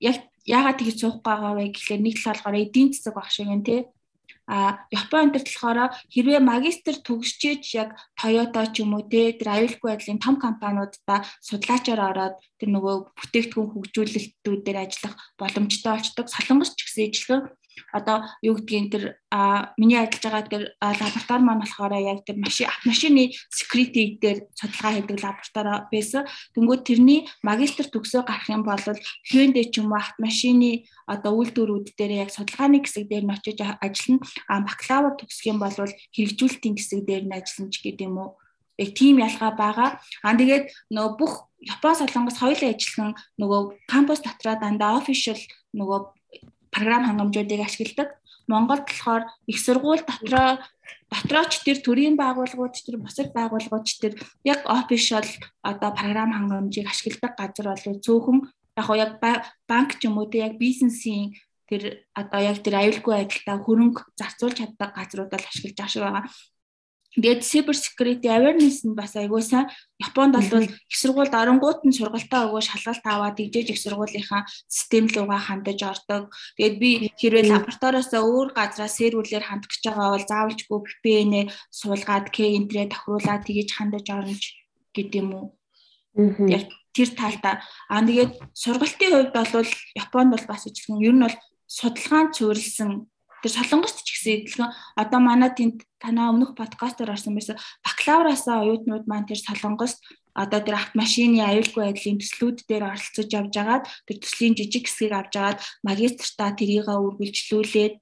[0.00, 3.62] яг ягаад тэгж суухгүй байгаа вэ гэхлээр нэг тал болохоор эдийн засаг баг шиг юм
[3.64, 3.88] тий.
[4.46, 5.78] А Японд тэр болохоор
[6.12, 12.02] хэрвээ магистр төгсчээж яг Toyota ч юм уу те тэр аюулгүй байдлын том компаниудаа судлаачаар
[12.10, 16.26] ороод тэр нөгөө бүтээгдэхүүн хөгжүүлэлтүүдээр ажиллах боломжтой болчдөг.
[16.26, 17.40] Солонгос ч гэсэн ижилхэн
[17.92, 19.04] одоо юу гэдгийг тэр
[19.78, 25.18] миний ажиллаж байгаа тэр лаборатори маань болохоор яг тэр машин машины security дээр судалгаа хийдэг
[25.20, 26.22] лаборатори байсан.
[26.54, 28.80] Тэнгүүд тэрний магистр төгсөө гарах юм бол
[29.30, 34.24] Hyundai ч юм уу автомашины одоо үйлдвэрүүд дээр яг судалгааны хэсэг дээр нь очиж ажиллана.
[34.48, 38.30] А бакалавр төгсөх юм бол хэрэгжүүлэлтийн хэсэг дээр нь ажиллана ч гэдэг юм уу
[38.78, 39.90] яг тийм ялгаа байгаа.
[40.24, 45.38] Аа тэгээд нөгөө бүх Япон солонгос хоёулаа ажилласан нөгөө кампус дотроо дандаа official
[45.78, 46.00] нөгөө
[46.74, 48.08] програм хангамжуудыг ашигладаг.
[48.48, 50.58] Монголд болохоор их сургууль дотроо
[51.12, 55.26] дотрооч тэр төрийн байгууллагууд тэр бусад байгууллагууд тэр яг official
[55.62, 58.38] одоо програм хангамжийг ашигладаг газар бол цөөхөн
[58.76, 61.36] яг яг банк ч юм уу тэг яг бизнесийн
[61.68, 66.24] тэр одоо яг тэр аюулгүй байдалтай хөрөнгө зарцуулж чаддаг газрууд бол ашиглаж байгаа шиг байгаа.
[67.12, 69.28] Тэгээд cyber security awareness нь бас сайн.
[70.00, 75.36] Японд бол их сургуульд оронгууд нь сургалтаа өгөө шалгалт аваад тэгжээж их сургуулийнхаа систем руугаа
[75.36, 76.32] хандаж ордог.
[76.56, 82.88] Тэгээд би хэрвээ лабораториосоо өөр газраа серверлээр хандах гэж байгаа бол заавалжгүй VPN-ээ суулгаад K-энтрээ
[82.88, 84.36] тохируулаад тэгэж хандаж орно
[84.96, 85.46] гэдэг юм уу.
[86.96, 87.60] Тэр талдаа
[87.92, 89.70] аа тэгээд сургалтын хувьд бол
[90.00, 91.36] Японд бол бас ижилхэн ер нь бол
[91.68, 93.11] судалгаанд суурилсан
[93.42, 94.70] Тэр солонгост ч гэсэн эдлэгэн
[95.02, 99.98] одоо манай тэнд танаа өмнөх подкастаар орсон байсан бакалавраасаа оюутнууд маань тэр солонгост
[100.34, 105.34] одоо тэр автомашины аюулгүй байдлын төслүүд дээр оролцож явж агаад тэр төслийн жижиг хэсгийг авч
[105.36, 107.94] агаад магистртаа тэрийгээ үргэлжлүүлээд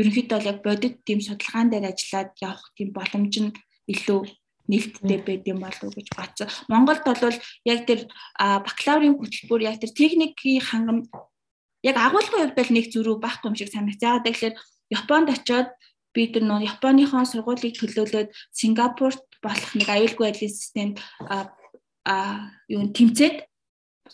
[0.00, 3.56] ерөнхийдөө яг бодит тийм судалгаан дээр ажиллаад явах тийм боломж нь
[3.92, 4.20] илүү
[4.66, 6.48] нээлттэй байд юм болов уу гэж бодсон.
[6.68, 8.00] Монголд бол яг тэр
[8.34, 10.98] бакалаврын хөтөлбөр яг тэр техникийн хангам
[11.86, 14.02] яг агуулгын хувьд бол нэг зөрүү байхгүй юм шиг санагц.
[14.02, 14.58] Яагаад гэвэл
[14.90, 15.72] Японд очиод
[16.14, 20.96] би тэр нөө Японыхон сургуулийг төлөөлөөд Сингапурт болох нэг аюулгүй байдлын системд
[21.28, 23.44] а юу тэмцээд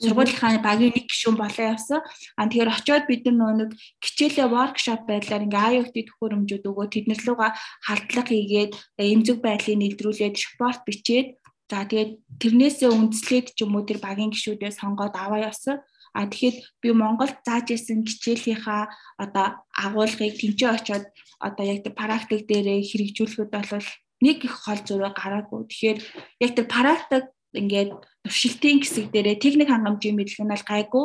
[0.00, 2.00] сургуулийнхаа багийн нэг гишүүн болоо явсан.
[2.37, 7.52] А тэгэхээр очиод бид нар нэг хичээлээ воркшоп байдлаар ингээ IoT төхөөрөмжүүд өгөө тэднэр луга
[7.85, 11.37] халдлага хийгээд эмзэг байдлыг нэвтрүүлээд спорт бичээд
[11.68, 15.85] за тэгээд тэрнээсээ үндэслээд ч юм уу тэр багийн гишүүдээ сонгоод аваа явсан.
[16.12, 21.05] А тэгэхээр би Монголд зааж исэн хичээлийнхаа одоо агуулгыг тэнцээ очоод
[21.40, 23.88] одоо яг тэр практик дээрээ хэрэгжүүлэхэд бол
[24.22, 25.61] нэг их хол зөрөө гараагүй.
[25.66, 25.98] Тэгэхээр
[26.44, 27.25] яг тэр практик
[27.57, 27.90] ингээд
[28.25, 31.05] туршилтын хэсэг дээрээ техник хангамжийн мэдлэг нь бол гайгүй.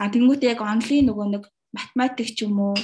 [0.00, 1.44] А тэнгуүтээ яг онлайн нөгөө нэг
[1.76, 2.76] математик ч юм уу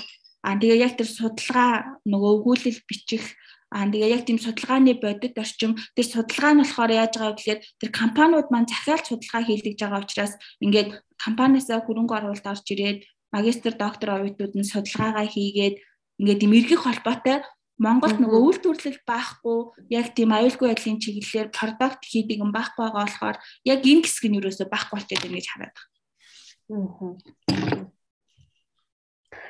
[0.42, 3.24] а тэгээ яг тэр судалгаа нөгөө өгүүлэл бичих
[3.72, 7.60] Аа тэгээ яг тийм судалгааны бодит орчим тэр судалгаа нь болохоор яаж байгаа вэ гэхээр
[7.80, 10.88] тэр компаниуд маань захиалж судалгаа хийлдэж байгаа учраас ингээд
[11.24, 12.98] компаниасаа хөрөнгө оруулалт орж ирээд
[13.32, 15.76] магистр доктор оюутнууд нь судалгаагаа хийгээд
[16.20, 17.40] ингээд тийм эргэх холбоотой
[17.80, 19.58] Монголд нөгөө үйлдвэрлэл байхгүй
[19.90, 23.36] яг тийм аюулгүй байдлын чиглэлээр продукт хийдэг юм байхгүй байгаа болохоор
[23.72, 27.71] яг энэ хэсэг нь юусоо байхгүй болчиход байна гэж хараад байна.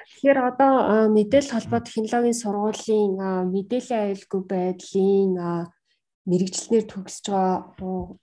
[0.02, 0.74] Тэгэхээр одоо
[1.14, 3.12] мэдээлэл холбоо технологийн сургуулийн
[3.54, 5.32] мэдээллийн аюулгүй байдлын
[6.30, 8.18] мэрэгчлэнээр төгсөж байгаа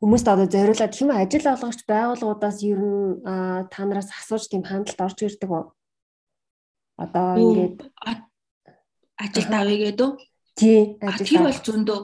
[0.00, 3.22] хүмүүст одоо зориулаад хэм ажил олгогч байгууллагуудаас ер нь
[3.72, 5.64] та нараас асууж тийм хандлт орж ирдэг үү?
[7.00, 7.78] Одоо ингээд
[9.16, 10.12] ажил давъя гэдэг үү?
[10.56, 11.26] Тий, ажил.
[11.26, 12.00] Тэр бол зөндөө.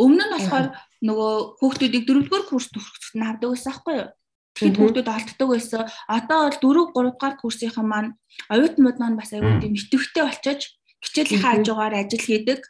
[0.00, 0.66] Өмнө нь болохоор
[1.04, 4.10] нөгөө хүүхдүүдийг дөрөвдүгээр курс төгсөхөд нь авдаг байсан байхгүй юу?
[4.56, 5.84] Тэгэхэд хүүхдүүд олддог байсан.
[6.08, 8.10] Одоо бол 4 3 дугаар курсынхан маань
[8.48, 10.60] оюутнууд маань бас аюул тийм итэвхтэй болчиж
[11.04, 12.60] хичээл хаажгаар ажил хийдэг.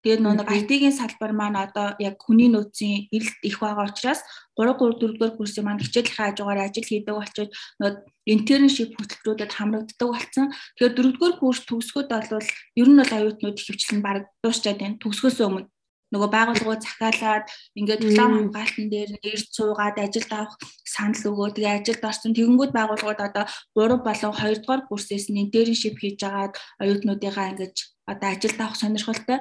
[0.00, 4.20] Тэгээд нэг IT-ийн салбар маань одоо яг хүний нөөцийн эрэлт их байгаа учраас
[4.56, 7.48] 3 3 4 дугаар курсын маань хичээл хаажгаар ажил хийдэг болчиж
[7.80, 10.46] нэг интерншип хөтөлбөрүүдэд хамрагддаг болсон.
[10.76, 12.48] Тэгэхээр 4 дугаар курс төгсгöd бол
[12.80, 15.00] ер нь бол оюутнууд хөвчлэн баг дуусчаад байна.
[15.04, 15.68] Төгсгөөс өмнө
[16.12, 17.46] нөгөө байгууллагууд захиалаад
[17.78, 21.48] ингээд реклам хамгаалтан дээр нэр цуугаад ажилд авах санал өгөө.
[21.54, 23.44] Тэгээ ажилд орсон тэгэнгүүт байгууллагууд одоо
[23.78, 27.76] 3 болон 2 дугаар курсээс нь интерншип хийж агаад оюутнуудыгаа ингээд
[28.10, 29.38] одоо ажилд авах сонирхолтой.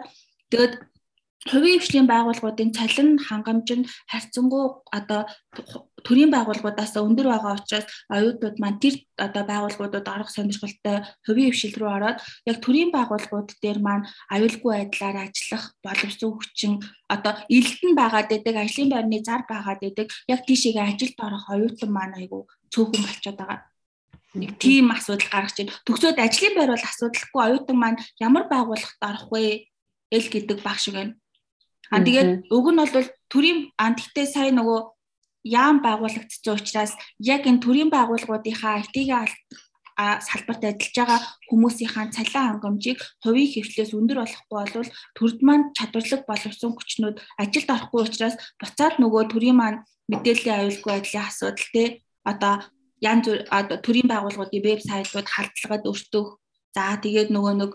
[0.54, 0.74] Тэгээд
[1.48, 5.22] хувийн хвшлийн байгууллагуудын цалин хангамж нь харьцангуй одоо
[6.08, 11.92] төрийн байгууллагуудаас өндөр байгаа учраас оюутнууд маань тэр одоо байгууллагуудад орох сонирхолтой хувийн хвшил рүү
[11.98, 12.18] ороод
[12.50, 16.74] яг төрийн байгууллагууд дээр маань аюулгүй байдлаар ажиллах боловсон хүчин
[17.14, 22.16] одоо илтэн байгаад байдаг ажлын байрны зар байгаад байдаг яг тийшээгээ ажилд орох оюутан маань
[22.20, 23.60] айгу цөөхөн болчиход байгаа
[24.38, 25.74] нэг тийм асуудал гаргаж байна.
[25.90, 29.66] Төгсөөд ажлын байр бол асуудалгүй оюутан маань ямар байгууллагт орох вэ?
[30.12, 31.14] эл гэдэг баг шиг байна.
[31.90, 34.80] А тэгээд уг нь бол төрийн а тэгтээ сая нөгөө
[35.44, 39.28] яам байгуулагдсан учраас яг энэ төрийн байгууллагуудынхаа IT-ийн
[40.00, 41.20] салбарт ажиллаж байгаа
[41.52, 48.02] хүмүүсийнхаа цалин хангамжийг хувийн хөвчлээс өндөр болохгүй бол төрд маань чадварлаг боловсон хүчнүүд ажилд орохгүй
[48.08, 51.84] учраас буцаад нөгөө төрийн маань мэдээллийн аюулгүй байдлын асуудал те
[52.32, 52.54] одоо
[53.04, 53.40] янз бүр
[53.86, 56.28] төрийн байгууллагуудын вебсайтууд халдлагад өртөх
[56.76, 57.72] за тэгээд нөгөө нэг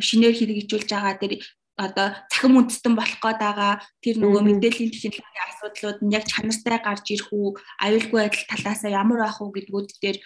[0.00, 1.32] шинээр хэрэгжүүлж байгаа тэр
[1.76, 7.06] одоо цахим үндэстэн болох гээд байгаа тэр нөгөө мэдээллийн технологийн асуудлууд нь яг чанартай гарч
[7.12, 7.48] ирэх үү
[7.84, 10.18] аюулгүй байдал талаасаа ямар байх уу гэдгүүд дээр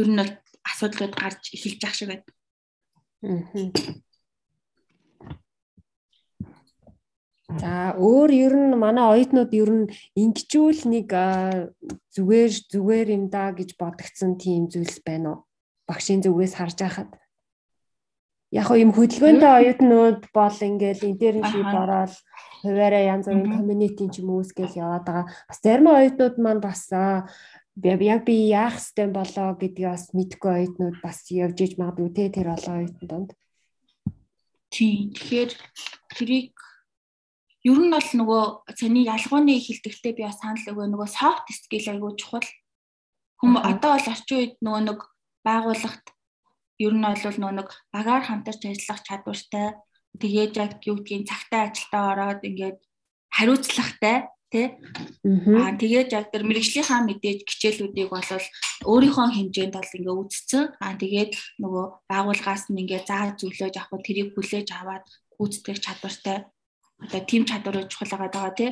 [0.00, 0.32] ер нь бол
[0.68, 2.28] асуудлууд гарч эхэлж ах шиг байна.
[7.56, 11.08] За өөр ер нь манай оюутнууд ер нь ингэжүүл нэг
[12.12, 15.38] зүгээр зүгээр юм да гэж бодогдсон тийм зүйлс байна уу?
[15.88, 17.10] Багшийн зүгээс харж байхад
[18.50, 22.14] яг юм хөдөлгөөнтэй оюутнууд бол ингээл интерншип ороод
[22.64, 25.26] хуваараа янз бүрийн community ч юм уу үсгээл яваад байгаа.
[25.48, 31.18] Бас зарим оюутнууд маань бас яг би яах хэвтэй болоо гэдгийг бас мэдгүй оюутнууд бас
[31.28, 33.30] явж иж магадгүй те тэр олон оюутан донд.
[34.72, 35.12] Тийм.
[35.12, 35.52] Тэгэхээр
[36.16, 36.56] тэрийг
[37.68, 38.42] ер нь бол нөгөө
[38.74, 42.48] цаний ялгууны хилдэгтээ би бас санал өгөө нөгөө soft skill айгуу чухал.
[43.38, 45.00] Хүм одоо бол орчин үед нөгөө нэг
[45.46, 46.06] байгууллагт
[46.78, 49.66] ер нь бол нөгөө нэг багаар хамтарч ажиллах чадвартай.
[50.18, 52.78] Тэгээд яг юу гэдгийг цагтаа ажилдаа ороод ингээд
[53.36, 54.66] хариуцлагатай тий
[55.60, 58.24] аа тэгээд яг тэр мэрэгжлийнхаа мэдээж хичээлүүдийг бол
[58.88, 64.32] өөрийнхөө хэмжээнд бол ингээ үзсэн аа тэгээд нөгөө байгууллагаас нь ингээ заа зөвлөж авах тэрийг
[64.32, 65.04] хүлээж аваад
[65.36, 66.38] гүйцэтгэх чадвартай.
[67.04, 68.70] Одоо тим чадвар чухал байгаа тий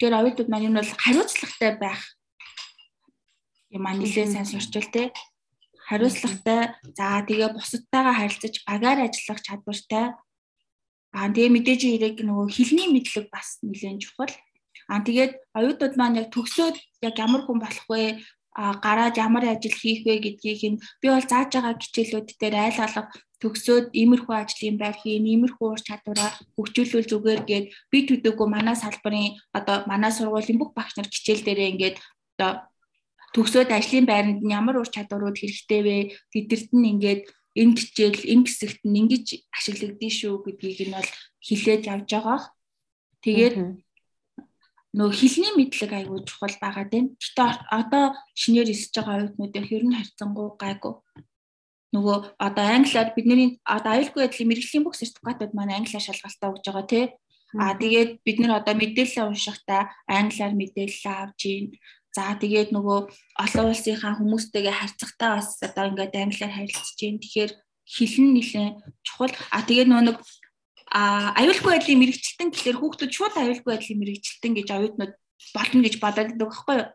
[0.00, 2.02] тэгэхээр оюутнууд маань юм бол хариуцлагатай байх
[3.76, 5.12] юм аа нэлээд сайн сурчил тий
[5.88, 6.60] хариуцлагатай.
[6.96, 10.06] За тэгээ бусадтайгаа харилцаж багаар ажиллах чадвартай.
[11.16, 14.34] Аа тэгээ мэдээж хэрэг нөгөө хэлний мэдлэг бас нэлээд чухал.
[14.92, 16.76] Аа тэгээд оюутнууд маань яг төгсөөд
[17.08, 18.20] яг ямар хүн болох вэ
[18.58, 23.02] гараад ямар ажил хийх вэ гэдгийг нь би бол зааж байгаа хичээлүүд дээр айл алга
[23.38, 29.38] төгсөөд иймэрхүү ажлын байр хийн, иймэрхүү ур чадвараа хөгжүүлвэл зүгээр гээд би төдөөгүй манай салбарын
[29.54, 31.96] одоо манай сургуулийн бүх багш нар хичээл дээрээ ингээд
[32.34, 32.50] одоо
[33.34, 35.96] төгсөөд ажлын байранд нь ямар ур чадварууд хэрэгтэй вэ?
[36.32, 37.22] Тэдэрт нь ингээд
[37.60, 41.10] энэ хичээл энэ хэсэгт нь ингэж ашиглагдсан шүү гэдгийг нь бол
[41.46, 42.40] хилээд явж байгаа.
[43.24, 43.56] Тэгээд
[44.96, 47.10] нөө хилний мэдлэг айгүй чухал байгаад байна.
[47.20, 47.44] Гэтэ
[47.78, 48.04] одоо
[48.40, 50.94] шинээр өсөж байгаа оюутнуудын ер нь харьцангуй гайгүй.
[51.92, 56.86] Нөгөө одоо англиар бидний одоо аюулгүй байдлын мэрэгжлийн бүх сертификатууд маань англиар шалгалтаа өгж байгаа
[56.92, 57.04] тий.
[57.56, 61.66] Аа тэгээд бид нар одоо мэдээлэл уншихтаа англиар мэдээлэл авч гин.
[62.16, 62.98] За тэгээд нөгөө
[63.44, 67.20] олон улсынхаа хүмүүстэйгээ харьцахтаа бас одоо ингээд англиар харилцаж гин.
[67.20, 67.52] Тэгэхээр
[67.84, 68.68] хэлн нэлээ
[69.04, 69.34] чухал.
[69.52, 70.18] Аа тэгээд нөгөө нэг
[70.88, 75.14] а аюулгүй байдлын мэрэгчлэлтэн гэхэлэр хүүхдүүд шууд аюулгүй байдлын мэрэгчлэлтэн гэж оюутнууд
[75.52, 76.88] болно гэж бодоод байдаг байхгүй юу?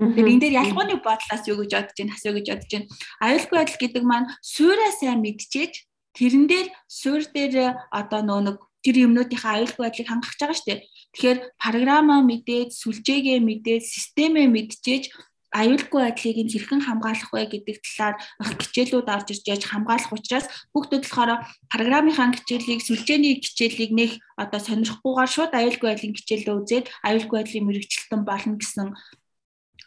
[0.00, 2.88] Тэгэхээр энэ дээр ялгууны бодлоос юу гэж бодож байна, хас юу гэж бодож байна.
[3.24, 5.72] Аюулгүй байдал гэдэг маань суураа сайн мэдчихэж
[6.16, 7.54] тэрэн дээр суур дээр
[7.92, 10.80] одоо нөө нэг тэр юмнуудынхаа аюулгүй байдлыг хангах гэж байгаа шүү дээ.
[11.10, 15.04] Тэгэхээр програмаа мэдээд, сүлжээгээ мэдээд, системээ мэдчихэж
[15.50, 20.46] аюулгүй байдлыг нь хэрхэн хамгаалах вэ гэдэг талаар их хичээлүүд орж ирж яаж хамгаалах учраас
[20.70, 27.36] бүгдүүд болохоор програмынхаа хичээлийг сүлжээний хичээлийг нэх одоо сонирхгүйгээр шууд аюулгүй байдлын хичээлээ үзээд аюулгүй
[27.42, 28.88] байдлын мэрэгчлэлтэн болно гэсэн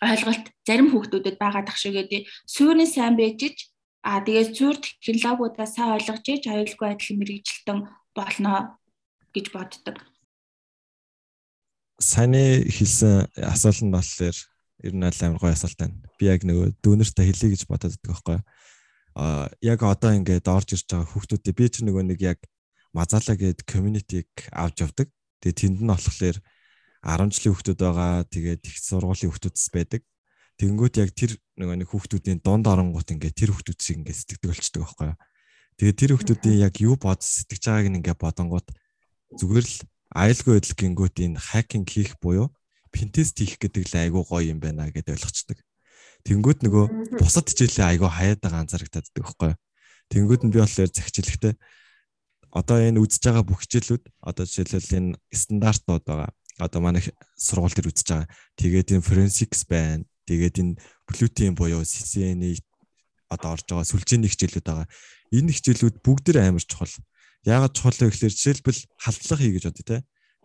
[0.03, 2.27] ойлголт зарим хүүхдүүдэд байгаа дах шиг гэдэг.
[2.43, 3.71] Суурийн сайн байжж
[4.03, 7.79] а тэгээд зүүр технологиудаа сайн ойлгож иж аюулгүй байдлын мэрэгчлэлтэн
[8.11, 8.82] болно
[9.33, 9.97] гэж боддог.
[11.99, 14.37] Саяны хэлсэн асуулт нь болохоор
[14.83, 15.97] ер нь амар гоё асуулт байна.
[16.19, 18.39] Би яг нөгөө дүүнэртээ хэлье гэж бодоод байдаг байхгүй.
[19.15, 22.39] А яг одоо ингээд орж ирж байгаа хүүхдүүдээ би ч нөгөө нэг яг
[22.93, 25.07] мазаалаа гээд community-г авч явдаг.
[25.41, 26.37] Тэгээ тэнд нь болохоор
[27.03, 28.25] 10 жилийн хүүхдүүд байгаа.
[28.29, 30.01] Тэгээд их сургуулийн хүүхдүүдс байдаг.
[30.57, 34.81] Тэнгүүт яг тэр нөгөө нэг хүүхдүүдийн дунд оронгууд ингээд тэр хүүхдүүд шиг ингээд сэтгэдэг болчдөг
[34.85, 35.11] байхгүй.
[35.77, 38.67] Тэгээд тэр хүүхдүүдийн яг юу бод сэтгэж байгааг нь ингээд бодонгууд
[39.39, 39.77] зүгээр л
[40.13, 42.53] аюулгүй байдал гингүүт энэ хакинг хийх буюу
[42.93, 45.57] пинтест хийх гэдэг л айгүй гоё юм байна гэдээ ойлгочдөг.
[46.23, 46.85] Тэнгүүт нөгөө
[47.19, 49.59] бусад хичээлээ айгүй хаяад байгаа анзаарэгдаад байхгүй юу.
[50.13, 51.53] Тэнгүүд нь би болохоор захичлэгтэй
[52.53, 56.29] одоо энэ үзэж байгаа бүх хичээлүүд одоо жишээлбэл энэ стандартууд байгаа.
[56.61, 57.01] Одоо манай
[57.33, 58.29] сургууль төр үзэж байгаа.
[58.61, 60.05] Тэгээд энэ forensics байна.
[60.29, 60.77] Тэгээд энэ
[61.09, 62.61] Pluto-ийн буюу CCNA
[63.33, 64.87] одоо орж байгаа сүлжээний хичээлүүд байгаа.
[65.33, 66.93] Энэ хичээлүүд бүгд л амар чухал.
[67.43, 69.97] Яагаад чухал вэ гэхээр жишээлбэл халдлага хий гэж бодъё те.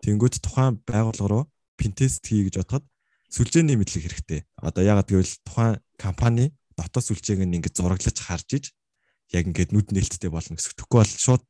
[0.03, 1.43] Тэнгүүд тухайн байгууллага руу
[1.79, 2.85] пинтест хий гэж бодоход
[3.31, 4.43] сүлжээний мэдлэг хэрэгтэй.
[4.59, 8.65] Одоо яагаад гэвэл тухайн компани дотоод сүлжээг нь ингээд зураглаж харж иж
[9.31, 10.75] яг ингээд нүд нээлттэй болно гэсэн.
[10.75, 11.45] Тэгэхгүй бол шууд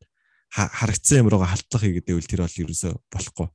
[0.53, 3.47] харагдсан юм руугаа халдлага хий гэдэг үл тэр бол ерөөсөө болохгүй.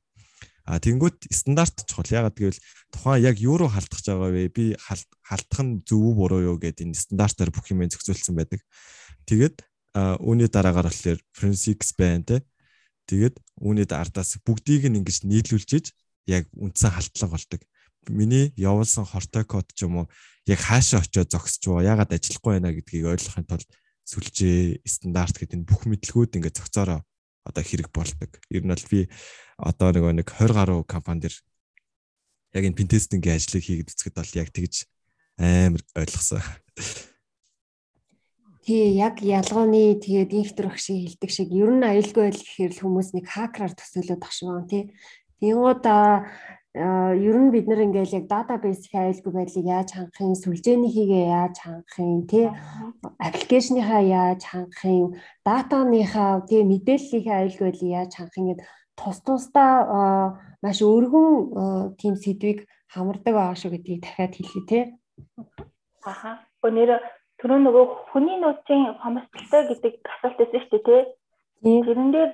[0.65, 2.09] А тэнгууд стандарт чухал.
[2.09, 4.49] Ягаад гэвэл тухайн яг юу руу халдах гэж байгаа вэ?
[4.49, 8.65] Би халдах нь зөв үү буруу юу гэдэг энэ стандартаар бүх юм зохицуулсан байдаг.
[9.29, 9.61] Тэгээд
[9.95, 12.37] үүний дараагаар болохоор forensics байна те.
[13.07, 15.95] Тэгээд үүний ардаас бүгдийг нь ингэж нийлүүлж
[16.27, 17.61] яг үндсэн халтлага болдог.
[18.11, 20.05] Миний явуулсан хортой код ч юм уу
[20.45, 23.69] яг хаашаа очиод зогсож байгаа ягаад ажиллахгүй байна гэдгийг ойлгохын тулд
[24.05, 27.01] сүлжээ стандарт гэдэг энэ бүх мэдлгүүд ингээд зохицоороо
[27.45, 28.31] одоо хэрэг болдог.
[28.49, 29.09] Ер нь бол би
[29.57, 31.35] одоо нөгөө нэг 20 гаруй компани дэр
[32.57, 34.75] яг энэ пентестингийн ажлыг хийгээд үзэхэд бол яг тэгж
[35.41, 36.41] амар ойлгосон.
[38.65, 43.09] Тий, яг ялгооны тэгээд инхтер багш хэлдэг шиг ер нь аюулгүй байл гэхээр л хүмүүс
[43.13, 44.89] нэг хакераар төсөөлөд багшмаа тий.
[45.37, 51.55] Тэнгууд ер нь бид нар ингээл яг database их аюулгүй байдлыг яаж хангахын, сүлжээнийхээ яаж
[51.61, 52.45] хангахын, тий
[53.21, 55.13] аппликейшныхаа яаж хангахын,
[55.45, 58.65] датаныхаа тий мэдээллийнхээ аюулгүй байдлыг яаж хангахын гэдэг
[58.97, 64.79] тус тусдаа маш өргөн тийм сэдвийг хамардаг байгаа шүү гэдгийг дахиад хэлье те.
[66.01, 66.41] Аха.
[66.65, 66.97] Өнөр
[67.39, 70.97] түрүү нөгөө хүний нөөцийн хомсдолтой гэдэг асуулт байсан шүү дээ те.
[71.85, 72.31] Тэрэн дээр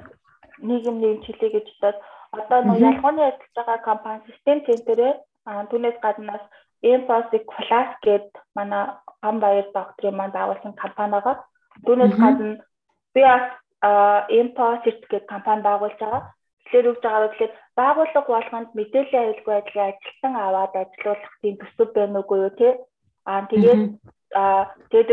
[0.68, 1.98] нийгэм нэмчлээ гэж бодоод
[2.38, 5.14] одоо нөгөө ялгооны ажиллаж байгаа компани систем центрээ
[5.70, 6.44] түүнээс гаднаас
[6.82, 8.84] Emphasis Plus гээд манай
[9.24, 11.36] гам баяр докторийн маань байгуулсан компани байгаа.
[11.86, 12.62] Түүнээс гадна
[13.14, 13.48] би бас
[14.40, 16.24] Emphasis гэдэг компани байгуулж байгаа.
[16.66, 22.20] Тэгэхээр үгж байгаа гэхэлээ байгууллага болгонд мэдээллийн аюулгүй байдлыг ажилтан аваад ажилуулах тийм төсөв байна
[22.20, 22.74] уугүй юу тий.
[23.26, 23.82] Аа тэгээд
[24.34, 25.10] аа тэгээд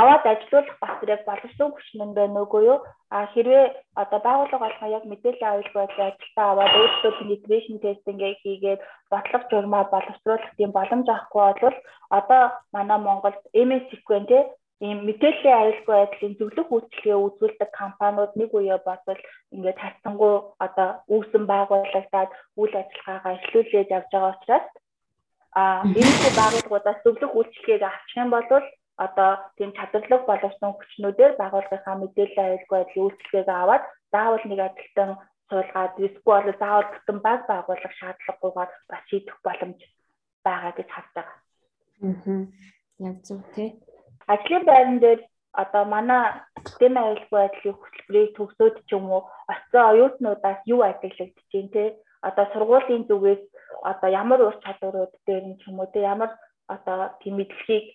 [0.00, 2.78] аваад ажилуулах бас яг боловсон хүчин нь байна уугүй юу.
[3.16, 3.64] Аа хэрвээ
[4.02, 8.80] одоо байгууллага болгоо яг мэдээллийн аюулгүй байдлыг ажилтан аваад өөрсдөө integration testing-ийг хийгээд
[9.12, 11.78] бодлого журмаа боловсруулах тийм боломж авахгүй бол
[12.18, 12.42] одоо
[12.72, 14.42] манай Монголд MS SQL тий
[14.86, 19.20] ийм мэдээллийн аюулгүй байдлын зөвлөх үйлчлэгээ үзүүлдэг компаниуд нэг үе бодвол
[19.54, 20.34] ингээд хайцсангуу
[20.66, 24.66] одоо үүсэн байгуулагдаад үйл ажиллагаагаа эхлүүлээд явж байгаа учраас
[25.60, 28.46] а энэ байгууллагуудаас зөвлөх үйлчлэгийг авчих юм бол
[29.04, 35.10] одоо тийм чадварлаг боловсон хүчнүүдээр байгууллагынхаа мэдээллийн аюулгүй байдлын үйлчлэгийг аваад заавал нэг ажилтан
[35.48, 39.80] суулгаад эсвэл бол заавал бүтэн баг байгуулах шаардлагагүйгээр бас шийдэх боломж
[40.46, 41.38] байгаа гэж харж байгаа.
[42.02, 42.40] Аа.
[43.08, 43.68] Яг зөв тий
[44.26, 45.20] ажлын байран дээр
[45.52, 46.24] одоо манай
[46.66, 49.22] систем аюулгүй байдлын хөтөлбөрийг төгсөөд ч юм уу
[49.52, 51.84] оцсон оюутнуудаас юу ажиглагдаж байна те
[52.28, 53.42] одоо сургуулийн зүгээс
[53.82, 56.30] одоо ямар ур чадварууд дээр нь ч юм уу те ямар
[56.68, 57.86] одоо тийм мэдлэгийг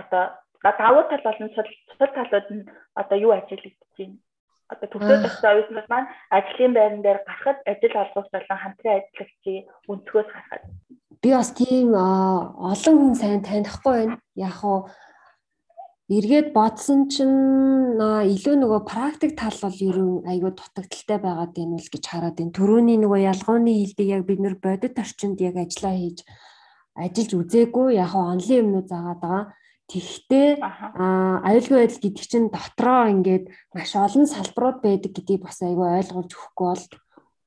[0.00, 0.24] одоо
[0.62, 2.64] давуу тал болон цусал талууд нь
[3.00, 4.18] одоо юу ажиглагдаж байна?
[4.72, 10.28] Одоо төгсөөд өгсөн оюутнууд маань ажлын байран дээр гарахад ажил олгогч болон хамтран ажиллагчийн өнцгөөс
[10.32, 10.62] харахад
[11.22, 14.16] би бас тийм олон хүн сайн танихгүй байна.
[14.34, 14.90] Яг уу
[16.12, 22.04] эргээд бодсон чинь илүү нөгөө практик тал бол ерөн айгүй дутагдaltaй байгаад байна уу гэж
[22.04, 22.56] хараад байна.
[22.58, 26.18] Төрөний нөгөө ялгууны хилдэг яг бид нэр бодит орчинд яг ажиллаа хийж
[26.96, 29.44] ажиллаж үзээгүй яг онлайн юмнууд заагаад байгаа.
[29.92, 30.48] Тэгэхдээ
[31.48, 36.66] аюулгүй байдал гэдэг чинь дотроо ингээд маш олон салбарууд байдаг гэдгийг бас айгүй ойлгуулж өгөхгүй
[36.72, 36.84] бол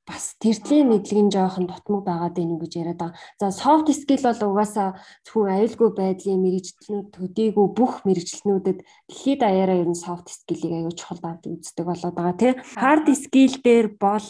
[0.06, 3.18] бас тэртлийн мэдлэгийн жоохон дутмаг байгаад байна гэж яриад байгаа.
[3.42, 4.88] За soft skill бол угаасаа
[5.26, 11.18] зөвхөн аюулгүй байдлын мэрэгчлэнүүд төдийгүй бүх мэрэгчлэнүүдэд дэлхийд даяараа ер нь soft skill-ийг аюул чухал
[11.18, 12.52] давж үздэг болоод байгаа тий.
[12.78, 14.28] Hard skill дээр бол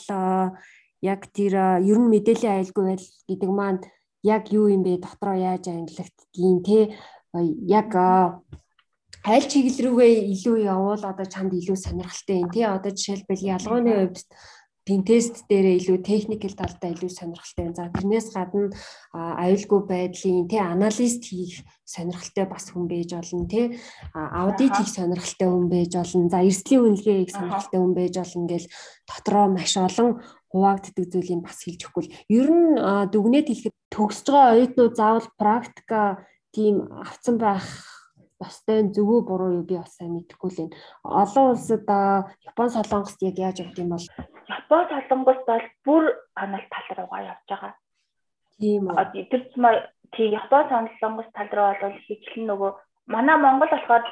[1.05, 1.53] яг тэр
[1.85, 3.81] ер нь мэдээллийн аюулгүй байдал гэдэг маань
[4.24, 6.83] яг юу юм бэ дотроо яаж ангилагддгийг тий
[7.68, 7.91] яг
[9.27, 14.29] аль чиглэл рүүгээ илүү явуул одоо чамд илүү сонирхолтой юм тий одоо жишээлбэл ялгооны хувьд
[14.87, 17.74] тийм тест дээрээ илүү техникэл талдаа илүү сонирхолтой.
[17.74, 18.70] За тэрнээс гадна
[19.11, 23.74] аюулгүй байдлын тий аналист хийх сонирхолтой бас хүн байж болно тий
[24.14, 26.30] аудит хийх сонирхолтой хүн байж болно.
[26.30, 28.70] За эрсдлийн үнэлгээ хийх сонирхолтой хүн байж болно гэл
[29.11, 30.11] дотроо маш олон
[30.55, 32.07] хуваагддаг зүйлийг бас хэлж өгөхгүй.
[32.30, 32.78] Ер нь
[33.11, 36.22] дүгнээд хэлэхэд төгсөж байгаа оюутнууд заавал практика
[36.55, 37.66] тийм авцсан байх
[38.39, 40.76] бастай зөвөө буруу юу би бас сайн мэдэхгүй л энэ.
[41.03, 41.89] Олон улсад
[42.47, 44.07] Япон солонгост яг яаж явд юм бол
[44.49, 47.72] Япон солонгос бол бүр анал тал руугаа явж байгаа.
[48.61, 49.26] Тийм үү.
[49.30, 49.70] Тэр цэма
[50.14, 52.70] тийм Япон солонгос тал руу бол хичлэн нөгөө
[53.14, 54.05] манай Монгол болохоор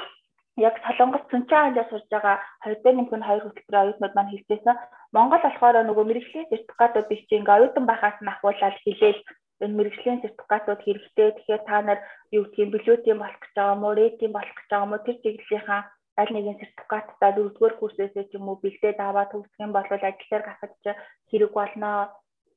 [0.56, 4.76] яг солонгос цүнчэн андаа сурж байгаа 2 дахь нэг нь 2 хөтөлбөрийн оюутнууд маань хэлжсэн.
[5.16, 9.20] Монгол болохоор нөгөө мэрэгжлийн сертификатууд биш чинь ингээ оюутан байхаас нь ахуулаад хэлээл
[9.62, 11.28] энэ мэрэгжлийн сертификатууд хэрэгтэй.
[11.34, 11.98] Тэгэхээр та нар
[12.36, 15.80] юу гэх юм билетийн болох гэж байгаа мó, рейтинг болох гэж байгаа мó тэр чиглэлийнхаа
[16.20, 20.44] аль нэгэн сертификаттай дөрөвдүгээр курсээсээ ч юм уу бэлдээд аваад төгсөх юм бол ажил дээр
[20.46, 20.86] гарахад ч
[21.30, 21.90] хэрэг болно.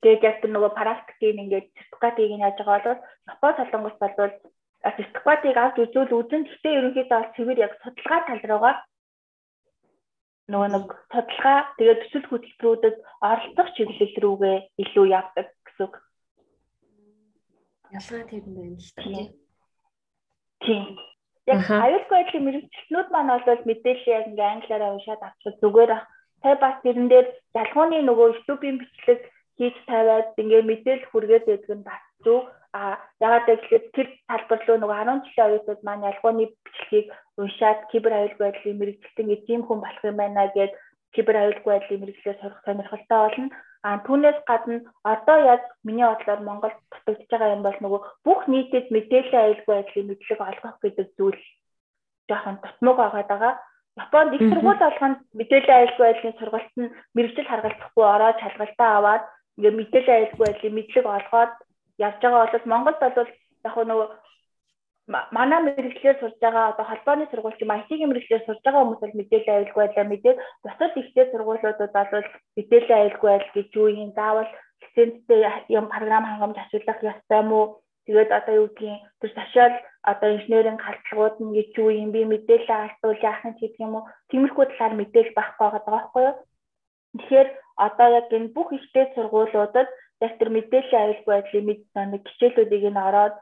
[0.01, 3.01] Тэгээд яг тэр нөгөө практикийг ингээд сертификатыг нь яаж байгаа бол
[3.33, 4.33] Япон солонгос болвол
[4.83, 8.75] сертификатыг авч үзүүл үзэн гэхдээ ерөнхийдөө бол цэвэр яг судалгаа тал руугаа
[10.47, 12.95] нөгөө нэг судалгаа тэгээд төсөл хөтөлбөрүүдэд
[13.29, 15.95] оролцох чиглэл рүүгээ илүү явдаг гэсэн үг.
[17.91, 19.03] Ялгаа тэр юм байна л та.
[20.63, 20.85] Тийм.
[21.47, 26.05] Яг аюулгүй байдлын мэрэгчлэнүүд маань бол мэдээлэл яг ингээ англиараа уншаад авчих зүгээр ах.
[26.43, 27.27] Тэ бас тэрэн дээр
[27.61, 29.21] ялгууны нөгөө YouTube-ийн бичлэг
[29.57, 32.39] хийж тавиад ингээ мэдээлэл хүргээд байдаг нь бас зөв.
[32.77, 37.07] А ягаад гэвэл тэр талбар руу нөгөө 10 жилийн оюутнууд маань ялгууны бичлэгийг
[37.41, 40.73] уншаад кибер аюулгүй байдлын мэрэгчлэн ингээ тийм хүн болох юм байна гэд
[41.15, 43.47] кибер аюулгүй байдлын мэрэгчлэр сурах сонирхолтой болно.
[43.87, 44.83] А түүнээс гадна
[45.13, 50.09] одоо яг миний бодлоор Монгол дутагдж байгаа юм бол нөгөө бүх нийтэд мэдээллийн аюулгүй байдлын
[50.11, 51.41] мэдлэг олгох гэдэг зүйл
[52.27, 53.53] жоохон тутмаг байгаад байгаа.
[54.03, 59.23] Японд их сургууль болгонд мэдээллийн аюулгүй байдлын сургалт нь мэрэгжил харгалзахгүй ороод шалгалтаа аваад
[59.55, 61.53] ингээ мэдээллийн аюулгүй байдлын мэдлэг олгоод
[62.07, 63.31] явж байгаа бол Монголд бол
[63.67, 64.07] яг нөгөө
[65.07, 69.53] манай мэрэгчлэр сурж байгаа одоо холбооны сургууль юм IT-ийн мэрэгчлэр сурж байгаа хүмүүс бол мэдээлэл
[69.55, 70.05] аюулгүй байлаа.
[70.11, 72.27] Мэдээд бусад ихтэй сургуулиудад бол
[72.57, 74.11] мэдээлэл аюулгүй байл гэж юу юм?
[74.19, 74.51] Заавал
[74.83, 75.41] лицензтэй
[75.77, 77.59] юм програм хангамж ашиглах ёстой мó
[78.05, 79.75] тэгээд одоо юу гэдгийг тэр сошиал
[80.11, 84.09] одоо инженерийн халдлагууд нь гэж юу юм би мэдээлэл алдвал яах нь гэдэг юм уу?
[84.29, 86.35] Тиймэрхүү талаар мэдээлэл байхгүй байгаа байхгүй юу?
[87.15, 87.49] Тэгэхээр
[87.87, 89.87] одоо яг энэ бүх ихтэй сургуулиудад
[90.25, 93.35] яг тэр мэдээллийн аюулгүй байдлын мэд нэг хичээлүүдийг нь ороод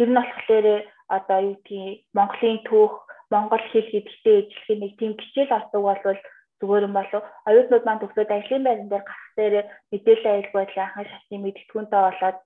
[0.00, 0.66] Тэр нь болохоор
[1.12, 6.20] одоо юу гэдгийг Монголын түүх, Монгол хэл хэдэгтэй ижлэх нэг тийм хичээл авдаг болвол
[6.56, 7.22] зүгээр юм болов.
[7.44, 9.54] Оюутнууд маань төгсөөд ажлын байран дээр гарах дээр
[9.92, 12.38] мэдээлэл аюулгүй байдлын анхны шатны мэдтгүүнтэй болоод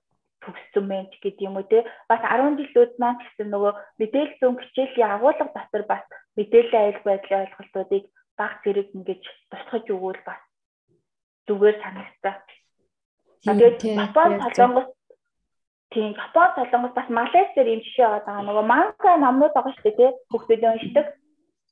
[0.43, 1.79] төгссөн мэн гэдэг юм уу те.
[2.11, 6.03] Бас 10 жилүүд маань гэсэн нөгөө мэдээлэл зүүн хичээлийн агуулга дотор бас
[6.35, 8.03] мэдээлэл аюулгүй байдлын ойлголтуудыг
[8.35, 10.41] баг зэрэг ингэж тусгаж өгвөл бас
[11.47, 12.35] зүгээр санагдаа.
[13.47, 14.87] Тэгээд Япон солонгос
[15.91, 18.45] Тийм Япон солонгос бас Малайзиэр ийм жишээ байгаа.
[18.47, 20.11] Нөгөө манга номнууд байгаа шүү дээ тий.
[20.31, 21.07] Хүүхдүүд уншдаг.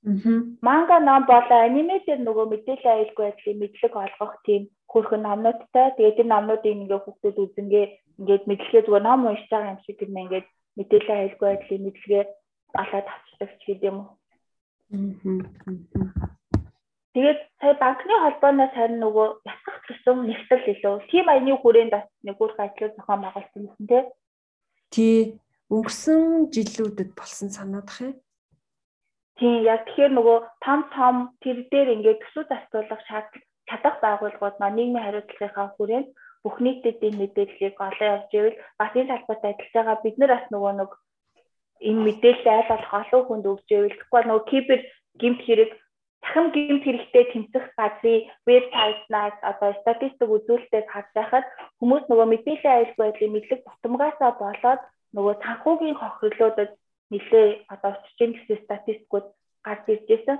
[0.05, 0.37] Аа.
[0.67, 4.61] Манга ном болоо анимэдэр нөгөө мэдээлэл аюулгүй байдлын мэдлэг олгох тийм
[4.91, 5.87] хөрхөн номнуудтай.
[5.97, 7.85] Тэгээд энэ номнуудыг ингээ хүүхдүүд үзэнгээ
[8.19, 10.47] ингээд мэдлэгээ зүгээр ном уншиж байгаа юм шиг юм ингээд
[10.77, 12.23] мэдээлэл аюулгүй байдлын мэдлэгээ
[12.81, 13.97] олоод авчдаг ч гэдэг юм.
[14.03, 14.13] Аа.
[17.13, 20.95] Тэгээд сая банкны холбооноос харин нөгөө ясах тусам нэгтэл илүү.
[21.13, 24.03] Тим аяны хүрээнд бас нэг үр ажил зохион байгуулсан юм тий.
[24.89, 25.19] Тий.
[25.69, 28.13] Өнгөрсөн жилүүдэд болсон санаадах юм.
[29.37, 34.77] Тийм яг тэгэхээр нөгөө том том тэр дээр ингээд төсөв застуулах шаардлага чадах байгууллагууд маань
[34.77, 36.07] нийгмийн хариуцлагынхаа хүрээнд
[36.43, 40.45] бүх нийтэд энэ мэдээллийг олоо явж ивэл бас энэ салбарт ажиллаж байгаа бид нар бас
[40.53, 40.91] нөгөө нэг
[41.89, 44.79] энэ мэдээлэл айл болох олон хүнд өгч ивэл тэгэхгүй нөгөө кибер
[45.21, 45.71] гимт хэрэг
[46.23, 51.45] дахин гэмт хэрэгтэй тэмцэх газрын вебсайтнаас одоо статистик үзүүлэлтээс харж байхад
[51.79, 54.81] хүмүүс нөгөө мэдээллийн аюулгүй байдлын мэдлэг тутамгаасаа болоод
[55.15, 56.71] нөгөө санхүүгийн хохирлуудад
[57.11, 59.27] нэлээ одоо учирч ийн гэсэн статистикууд
[59.67, 60.37] гарч ирж байсан.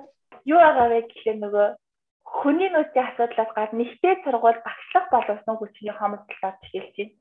[0.51, 1.67] Юу байгаа вэ гэхлээр нөгөө
[2.38, 7.13] хүний нөөцийн асуудлаас гадна нэгтэй сургууль багшлах боловсон хүчний хомсдолоор жишээлж байна.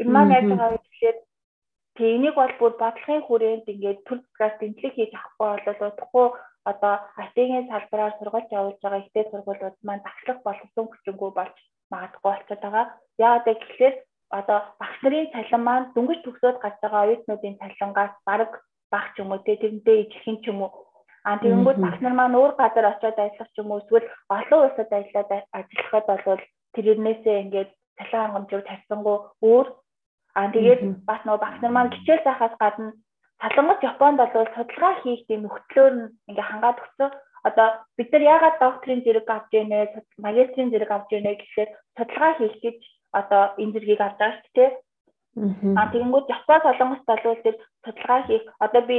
[0.00, 1.18] Энэ маань яаж байгаа вэ гэхлээр
[1.94, 6.26] Тэнийг бол бүр бодлогын хүрээнд ингээд төр зургаас тэмдэглэг хийж авахгүй бол удахгүй
[6.70, 6.94] одоо
[7.24, 11.56] IT-ийн салбараар сургалт явуулж байгаа ихтэй сургуулиуд маань багшлах боловсон хүчингүй болж
[11.92, 12.86] магадгүй болчиход байгаа.
[13.26, 13.98] Яагаад гэвэл
[14.38, 18.52] одоо багш нарын цалин маань дөнгөж төгсөөд гарч байгаа оюутнуудын цалингаас бараг
[18.92, 19.44] бага ч юм уу?
[19.46, 20.72] Тэрнтэй ижилхэн ч юм уу?
[21.28, 23.80] А тэгэнгүүт багш нар маань өөр газар очиод ажиллах ч юм уу?
[23.84, 26.42] Эсвэл олон улсад ажиллаад ажиллахад бол
[26.74, 29.16] тэрнээсээ ингээд цалин хангамжууд тавьсангүй
[29.48, 29.66] өөр.
[30.38, 32.92] Аа тэгээд бас нөгөө багш нар маань хичээл заахаас гадна
[33.44, 35.94] Солонгос Японд бол судалгаа хийх тийм нөхцлөөр
[36.32, 37.10] ингээ хангаад өгсөн.
[37.44, 42.56] Одоо бид нар яагаад докторийн зэрэг авч ийнэ, магистрийн зэрэг авч ийнэ гэхлээр судалгаа хийх
[42.64, 42.78] гэж
[43.20, 44.70] одоо энэ зэргийг авч байгаа шүү дээ.
[45.76, 48.96] Аа тэгэнгүүт Япон солонгост болвол тэр судалгаа хийх одоо би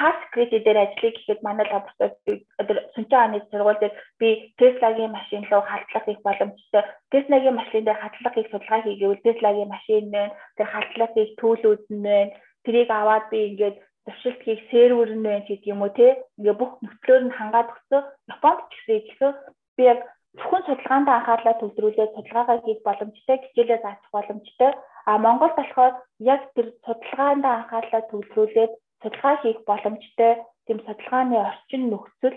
[0.00, 4.28] кас кредит дээр ажиллая гэхэд манай лаборатори одоо сүнчэн хааны сургууль дээр би
[4.58, 6.82] Tesla-гийн машин руу халдлага хийх боломжтой.
[7.12, 10.22] Tesla-гийн машин дээр халдлага хийх судалгаа хийгээвэл Tesla-гийн машин нэ
[10.56, 12.30] тэр халдлага хийх төлөвүүд нь
[12.64, 16.08] тэрийг аваад би ингээд зуршилт хийх сервер нь байна гэдэг юм уу те?
[16.38, 18.02] Ингээ бүх нөхцлөөр нь хангаад өгсөн.
[18.34, 19.32] Японд ч гэсэн ижилхэн
[19.76, 20.00] би яг
[20.36, 24.70] зөвхөн судалгаанд анхаарлаа төвлөрүүлээд судалгаагаа хийх боломжтой хичээлээ заах боломжтой.
[25.08, 25.94] А Монгол болохоор
[26.34, 30.32] яг тэр судалгаанд анхаарлаа төвлөрүүлээд судалгаа хийх боломжтой.
[30.66, 32.36] Тийм судалгааны орчин нөхцөл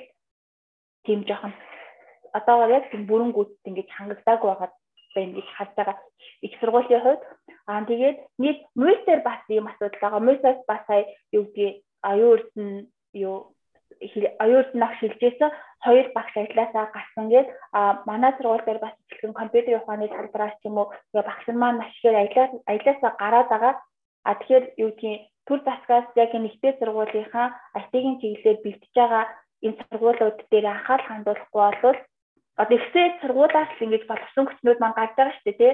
[1.06, 1.54] тийм жоохон
[2.38, 4.70] одоогоор яг тийм бүрэнгүүтд ингэж хангалтааг байгаа
[5.16, 5.98] байна гэж харж байгаа
[6.46, 7.22] их сургуулийн хувьд
[7.68, 10.28] аа тэгээд нийт мөсдөр бас ийм асуудал байгаа.
[10.28, 11.04] Мөсөөс бас сая
[11.36, 11.76] юу гэдгийг
[12.12, 12.70] аюун эрдэн
[13.26, 13.38] юу
[14.44, 15.52] оюурд нах шилжсэн
[15.86, 17.48] хоёр багш ажилласаа гарсан гээд
[17.78, 21.80] а манай сургууль дээр бас ихэнх компьютерийн ухааны салбараас ч юм уу багш нар маань
[21.80, 23.74] маш ихээр аялал аяласаа гараад байгаа.
[24.28, 27.48] А тэгэхээр юу гэдгийг төр засгаас яг нэгтэй сургуулийнхаа
[27.80, 29.26] IT-ийн чиглэлээр бэлтэж байгаа
[29.66, 32.00] энэ сургуулиуд дээр анхаарал хандуулахгүй бол
[32.62, 35.74] одоо ихтэй сургуулаас л ингэж боловсон хүчнүүд маань гарч байгаа шүү дээ тий.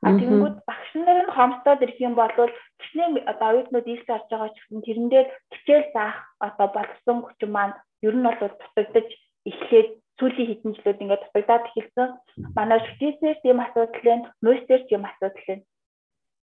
[0.00, 2.32] А тэгэнгүүт багш нар нь хомстоод ирэх юм бол
[2.80, 7.50] гисний одоо оюутнууд ийс гарч байгаа ч гэсэн тэрэн дээр хичээл заах одоо болсон хүчин
[7.52, 7.74] маань
[8.06, 9.08] ер нь бол дутагдаж
[9.50, 9.88] эхлээд
[10.20, 12.08] сүүлийн хэдэн жилүүд ингээд дутагдаад эхэлсэн.
[12.56, 15.64] Манай шүтээснээр тийм асуудал байна, мөстер тийм асуудал байна.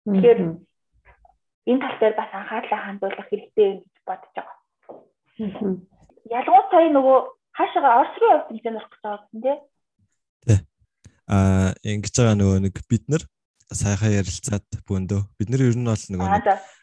[0.06, 0.40] Тэгэхээр
[1.70, 4.58] энэ тал дээр бас анхаарлаа хандуулах хэрэгтэй юм гэж бодож байгаа.
[6.38, 7.18] Ялгуурт сая нөгөө
[7.56, 9.58] хаашаа Орос руу явж тэмцээн орох гэж байгаа гэсэн тийм.
[10.46, 10.58] Тий.
[11.26, 13.22] Аа ингэж байгаа нөгөө нэг бид нар
[13.72, 16.28] сайхан ярилцаад бөөндөө бид нар ер нь бол нөгөө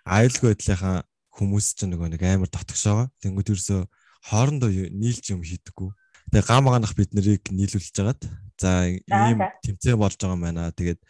[0.03, 0.97] аюулгүй байдлынхаа
[1.37, 3.81] хүмүүс чинь нөгөө нэг амар дотгошоогоо тэнгууд ерөөсөө
[4.29, 5.89] хоорондоо нийлж юм хийдэггүй.
[6.31, 8.21] Тэгээ гам ганах бид нарыг нийлүүлж хагаад
[8.57, 10.71] за ийм тэмцээн болж байгаа юм байна.
[10.75, 11.01] Тэгээд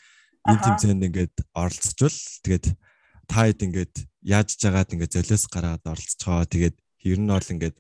[0.47, 2.65] энэ тэмцээнд ингээд оролцчихвол тэгээд
[3.27, 3.95] та хэд ингээд
[4.27, 6.75] яаж жагаад ингээд золиос гараад оролцохоо тэгээд
[7.07, 7.75] ер нь бол ингээд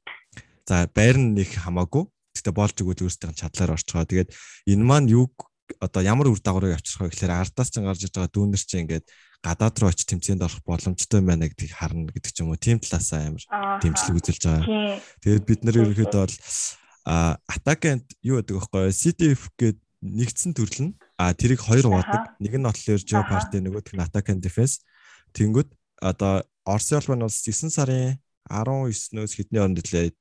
[0.67, 2.03] за байр нь нэг хамаагүй
[2.33, 4.33] гэхдээ болж өгвөл өөрсдийн чадлаар орчхоо тэгээд
[4.71, 5.33] энэ маань юг
[5.79, 9.05] одоо ямар үр дагаврыг авчрах вэ гэхээр ардаас ч гарч иж байгаа дүүнер чи ингээд
[9.43, 12.59] гадаад руу очиж тэмцээнд орох боломжтой байна гэдгийг харна гэдэг ч юм уу.
[12.59, 13.43] Тийм талаасаа амар
[13.83, 14.99] дэмжлэг үзүүлж байгаа.
[15.23, 16.35] Тэгээд бид нар ерөнхийдөө бол
[17.03, 22.39] атакент юу гэдэг вэ хөөе CTF гээд нэгдсэн төрөл нь а тэрийг хоёр хувадаг.
[22.39, 24.83] Нэг нь болохоор Geo Party нөгөөх нь Attack and Defense.
[25.35, 30.11] Тэнгүүд одоо албан улс 9 сарын 19-өөс хэдний хооронд лээ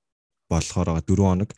[0.53, 1.51] болохоор 4 хоног.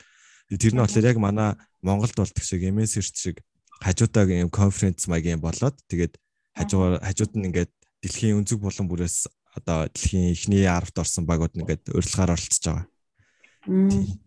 [0.49, 1.51] Тэр нь болохоор яг манай
[1.82, 3.42] Монголд болдог шиг MS шиг
[3.82, 6.16] хажуудааг юм конференц маягийн болоод тэгээд
[6.57, 9.28] хажуугаар хажууд нь ингээд дэлхийн өнцөг булан бүрээс
[9.59, 12.86] одоо дэлхийн эхний 10-т орсон багууд нь ингээд урилгаар оролцож байгаа.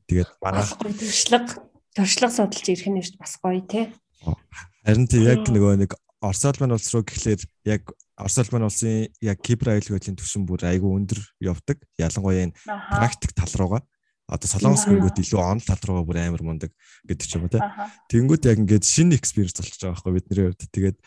[0.08, 1.54] Тэгээд манай туршлага
[1.96, 3.86] туршлага судалж ирэх нь бас гоё тий.
[4.86, 9.38] Харин тий яг нөгөө нэг Орос улмын улс руу гэхлээр яг Орос улмын улсын яг
[9.46, 11.78] кибер аюулгүй байдлын түвшин бүр айгүй өндөр явдаг.
[12.02, 13.86] Ялангуяа энэ практик тал руугаа
[14.28, 16.72] одоо солонгос гингүүд илүү он тал руугаа бүр амар мундаг
[17.08, 17.64] гэдэг ч юм уу те.
[18.12, 20.68] Тэнгүүд яг ингээд шинэ экспириенс болчихж байгаа байхгүй бидний хувьд.
[20.68, 20.98] Тэгээд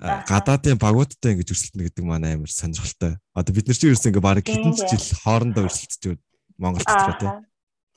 [0.00, 3.18] гадаадын багуудтай ингэж өрсөлдөнө гэдэг маань амар сонирхолтой.
[3.34, 6.18] Одоо бид нар чи ерөөс ингээд баг хэдэн жил хоорондоо өрсөлдөж
[6.62, 7.28] Монголд ч те.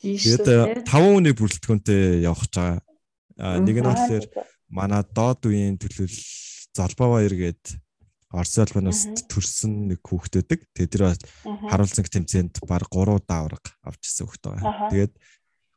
[0.04, 0.46] Тэгээд
[0.84, 3.62] 5 хүний бүрэлдэхүүнтэй явах гэж байгаа.
[3.62, 4.26] Нэг нь болохоор
[4.74, 6.18] манай доод үеийн төлөөл
[6.74, 7.78] Золбоо баяр гэдэг
[8.34, 10.60] Орос улбанаас төрсэн нэг хүүхэд байдаг.
[10.74, 11.04] Тэгээд тэр
[11.70, 14.90] харуулсан тэмцээнд баг 3 даавраг авчихсан хүүхэд байгаа.
[14.90, 15.14] Тэгээд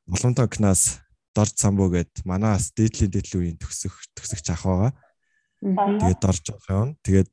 [0.09, 1.05] Улаантан кнаас
[1.37, 4.93] Дорж самбуу гэд манаас дээдлийн дээдлийн үеийн төгсөх төгсөгч ах байгаа.
[5.61, 6.91] Тэгээд дорж байгаа юм.
[7.05, 7.31] Тэгээд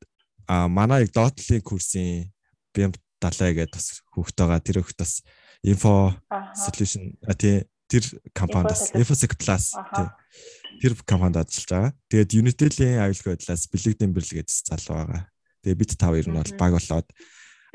[0.52, 2.28] а манай яг доотлын курсын
[2.76, 2.92] BM
[3.24, 4.60] далай гэдэг бас хүүхэд байгаа.
[4.60, 5.24] Тэр хүүхэд бас
[5.64, 6.12] info
[6.52, 8.04] solution тий тэр
[8.36, 9.72] компанидас Infosec Plus
[10.82, 11.92] тэр компанид ажиллаж байгаа.
[12.10, 15.22] Тэгээд Unitel-ийн аюулгүй байдлаас бэлэг дэмбэрлэг гэж залуу байгаа.
[15.64, 17.08] Тэгээд бид тав ер нь бол баг болоод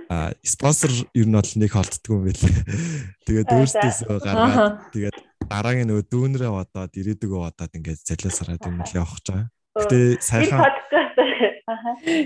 [0.09, 2.45] а спонсор ер нь бол нэг холддгүй юм байл.
[3.29, 5.17] Тэгээд өөрсдөөсөө гаргаад тэгээд
[5.49, 9.49] дараагийн нөгөө дүүнрээ бодоод ирээдүгөө бодоод ингээд залиас хараад юм л явах гэж байгаа.
[9.79, 10.65] Гэтэ сайхан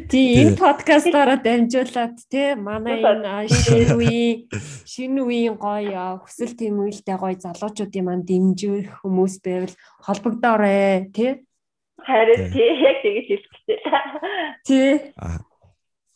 [0.08, 4.36] Тий энэ подкастаараа дамжуулаад те манай энэ шинэ үеийн
[4.86, 9.74] шинэ үеийн гоё хүсэл тэмүүлэлтэй гоё залуучуудын маань дэмжих хүмүүс байвал
[10.06, 11.42] холбогдоорой те.
[11.98, 13.78] Харин тий яг тэгэж хэлчихсэн.
[14.66, 14.90] Тий.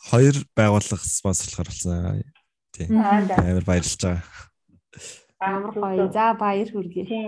[0.07, 2.23] Хоёр байгууллага спонсорлохоор болсон.
[2.71, 2.87] Тий.
[2.87, 4.23] Амар баярлж байгаа.
[5.43, 6.07] Амар гоё.
[6.15, 7.05] За баяр хүргэе.
[7.11, 7.27] Тий.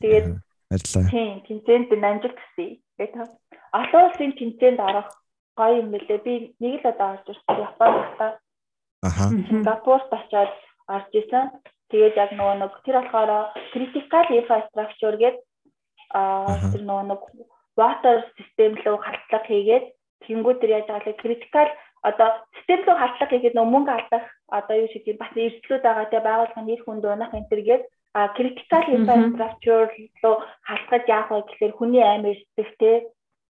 [0.00, 0.26] Тэгээд
[0.72, 1.06] баярлалаа.
[1.12, 2.80] Тий, тэнцээнд амжилт хүсье.
[2.98, 3.30] Тэгээд
[3.80, 5.08] олон улсын тэмцээнд орох
[5.58, 6.18] гоё юм лээ.
[6.26, 8.30] Би нэг л одоо орж ирсэн Японд батаа.
[9.06, 9.24] Аха.
[9.30, 10.52] Сингапурт очиод
[10.90, 11.46] орж исэн.
[11.90, 13.30] Тэгээд яг нөгөө нэг тэр болохоор
[13.72, 15.44] critical infrastructure гэдэг
[16.18, 17.22] аа тэр нөгөө нэг
[17.78, 19.84] water system руу халдлага хийгээд
[20.26, 21.68] тэнгууд тэр яаж байгаа လဲ critical
[22.08, 24.24] одоо систем рүү халдлага хийгээд нөгөө мөнгө алдах
[24.58, 27.82] одоо юу шиг юм бас эрсдлүүд байгаа те байгууллагын нэр хүнд унах энэ төргээд
[28.18, 29.86] а critical infrastructure
[30.22, 30.36] руу
[30.68, 32.92] халахад яах вэ гэхээр хүний амь эрсдэх те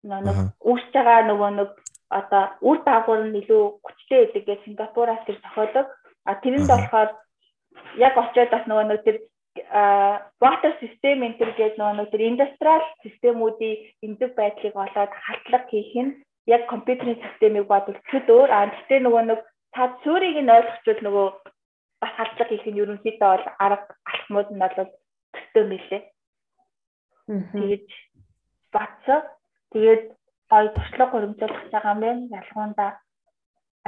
[0.05, 0.37] нэг
[0.69, 1.69] үүсэж байгаа нөгөө нэг
[2.19, 5.87] одоо үр дагавар нь илүү хүчтэй байдаг гэж Сингапураас тэр тохиолдог.
[6.29, 7.09] А тэрэнд болохоор
[8.05, 9.17] яг очиод бас нөгөө нэг тэр
[10.43, 16.15] water system төр гэж нөгөө нэг тэр industrial системүүдийн эндэг байдлыг олоод халтлага хийх нь
[16.55, 18.49] яг компьютерийн системийг бодвол төд өөр.
[18.51, 19.39] А гэхдээ нөгөө нэг
[19.75, 21.27] та цөөрийг нь ойлгочвол нөгөө
[22.01, 24.75] бас халдлага хийх нь ерөнхийдөө бол арга алхмууд нь бол
[25.33, 26.01] төстэй мэлээ.
[27.53, 27.87] Тэгээд
[28.73, 29.21] батсаа
[29.71, 30.03] Тэгээд
[30.51, 32.23] гоё туршлага хөрөмжүүлэх байгаа юм байна.
[32.39, 32.85] Ялгуунда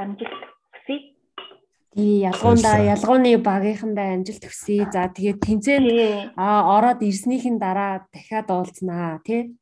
[0.00, 0.40] амжилт
[0.72, 0.96] хүсье.
[1.92, 4.88] Тий, ялгуундаа ялгууны багийнхандаа амжилт хүсье.
[4.88, 5.88] За тэгээд тэмцээнд
[6.40, 9.52] аа ороод ирснийхэн дараа дахиад уулзнаа тий.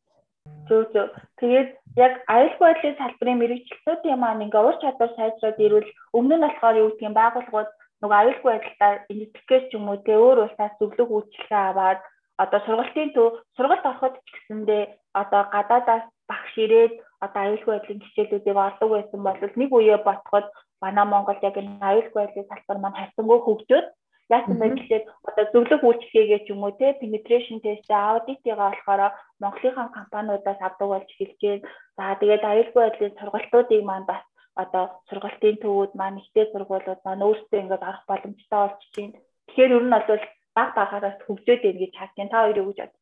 [0.71, 1.11] Зөв зөв.
[1.43, 6.81] Тэгээд яг аюулгүй байдлын салбарын мэрэгчлүүдийн маань ингээ ур чадвар сайжраад ирвэл өмнө нь болохоор
[6.83, 7.71] юу гэдгийг байгууллагууд
[8.03, 12.01] нөгөө аюулгүй байдлаар идентификэйс ч юм уу тэ өөр улсаас зөвлөг үйлчлэгээ аваад
[12.43, 14.83] одоо сургалтын төв сургалт ороход ч гэсэндээ
[15.23, 16.93] одоо гадаадаас багш ирээд
[17.25, 20.47] одоо аюулгүй байдлын хичээлүүдийг олдог байсан бол нэг үе ботход
[20.83, 23.87] манай Монгол яг энэ аюулгүй байдлын салбар маань хайсангүй хөгжөөд
[24.35, 29.03] яасан бэ гэхлээр одоо зөвлөг үйлчлэгээ ч юм уу те penetration test аудитыгаа болохоор
[29.43, 31.69] Монголынхаа компаниудаас авдаг болж эхэлж байна.
[31.97, 34.23] За тэгээд аюулгүй байдлын сургалтуудыг маань бас
[34.57, 39.19] одоо сургалтын төвүүд маань ихтэй сургуулиуд маань өөрсдөө ингээд арах боломжтой болж байна.
[39.49, 40.25] Тэгэхээр ер нь бол
[40.57, 42.31] баг багаараас хөгжөөд байна гэж байна.
[42.33, 42.95] Та хоёрыг үгж бод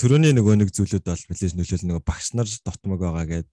[0.00, 3.52] төрөний нөгөө нэг зүйлүүд бол билээж нөлөөл нөгөө багш нар дотмог байгаа гэдэг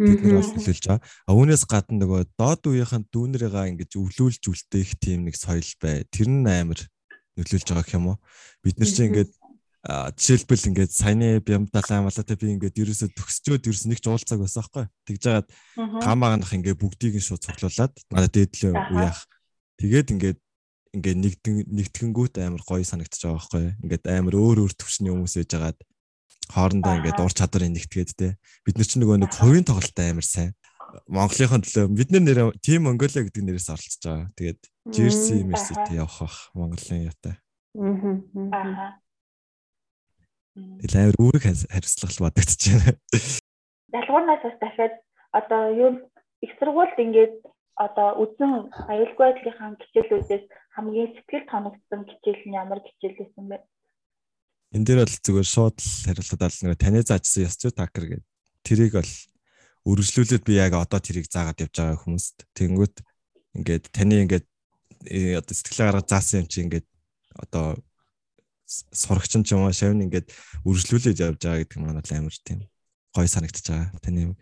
[0.00, 1.00] бид нар бол нөлөөлж байгаа.
[1.00, 6.04] А үүнээс гадна нөгөө доод үеийнхэн дүүнэрийгаа ингэж өвлүүлж үлдээх тийм нэг соёл бай.
[6.12, 6.80] Тэр нь амар
[7.40, 8.18] нөлөөлж байгаа гэх юм уу?
[8.60, 9.32] Бид нар чинь ингээд
[9.88, 14.86] жишээлбэл ингээд саяны бямдалаа малаатай би ингээд ерөөсө төгсчөөд ерөөс нэг ч уулзааг байсан байхгүй.
[15.08, 15.48] Тэгж жагаад
[16.04, 19.24] гам аганах ингээд бүгдийг нь шууд цуглуулад надад дээдлээ уяах.
[19.80, 20.38] Тэгээд ингээд
[21.00, 25.52] ингээд нэгдэн нэгтгэнгүүт амар гоё санагдчих байгаа байхгүй ингээд амар өөр өөр төвчний хүмүүс ээж
[25.56, 25.78] агаад
[26.50, 28.28] хоорондоо ингээд ур чадварыг нэгтгээд те
[28.66, 30.52] бид нар чинь нөгөө нэг хувийн тоглолттой амар сайн
[31.06, 34.26] Монголынхон төлөө бид нэр тим Монголиа гэдэг нэрээс оролцож байгаа.
[34.34, 34.60] Тэгээд
[34.90, 37.38] Jersey University явах бах Монголын яатай.
[37.78, 38.98] Аа.
[40.56, 42.92] Тэгэл амар үүрэг хариуцлага бодогдож байна.
[43.94, 44.94] Ялгуурнаас бас дахиад
[45.30, 45.90] одоо юу
[46.42, 47.34] их сургуульд ингээд
[47.78, 50.44] одоо үзэн аюулгүй байдлынхаа хичээлүүдээс
[50.74, 53.58] хамгийн сэтгэл тоногдсон хичээл нь ямар хичээл байсан бэ?
[54.74, 58.26] Энд дээр бол зүгээр шууд хариултад аль нэг таны заажсан ёс зүй такер гэдэг.
[58.66, 59.12] Тэрийг бол
[59.86, 62.36] үргэлжлүүлээд би яг одоо тэрийг заагаад явж байгаа хүмүүст.
[62.54, 62.96] Тэнгүүт
[63.56, 64.46] ингээд таны ингээд
[65.08, 66.86] э, одоо сэтгэлээ гаргаж заасан юм чи ингээд
[67.40, 67.80] одоо
[68.70, 70.30] сурагч ч юм уу шавн ингээд
[70.64, 72.66] үргэлжлүүлээд явж байгаа гэдэг нь манайд амар тийм
[73.14, 74.32] гой санагдчихж байгаа таны юм.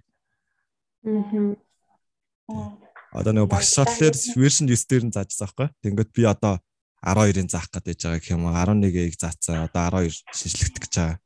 [2.49, 5.69] Аа одоо нөгөө багш шатлаар version 9 дээр нь заажсан байхгүй.
[5.81, 6.61] Тэнгөт би одоо
[7.01, 9.65] 12-ын заах гэдэг байгаа гэх юм уу 11-ийг заацсан.
[9.65, 11.17] Одоо 12 шинжлэхдэх гэж байгаа.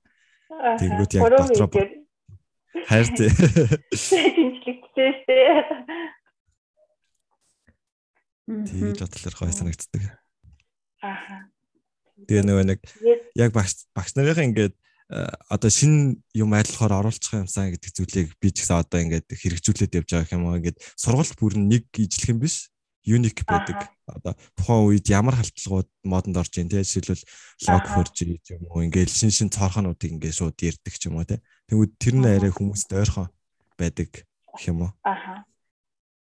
[0.79, 1.69] Тэнгөт яг дотроо
[2.87, 3.27] хайр зэ.
[3.91, 5.39] Шинжлэхтэй штэ.
[8.47, 10.03] Тэгээд бодлоор гоё санагддаг.
[11.03, 11.52] Аха.
[12.29, 12.81] Тэгээ нөгөө нэг
[13.37, 14.75] яг багш багш нарын ингээд
[15.13, 19.97] Э, одоо шин юм айдлахаар оруулах юмсан гэдэг зүйлийг би ч гэсэн одоо ингээд хэрэгжүүлээд
[20.01, 22.73] явж байгаа юм аа ингээд сургалт бүр нэг ижлэх юм биш
[23.05, 23.93] юник байдаг.
[24.09, 27.29] Одоо тухайн үед ямар халтлагууд модонд орж ийн те жишээлбэл
[27.69, 31.45] лог форж юм уу ингээд шин шин цорхонуудыг ингээд шууд ярддаг ч юм уу те.
[31.69, 33.29] Тэгвэл тэр нь арай хүмүүст ойрхон
[33.77, 34.93] байдаг гэх юм уу.
[35.05, 35.45] Аха.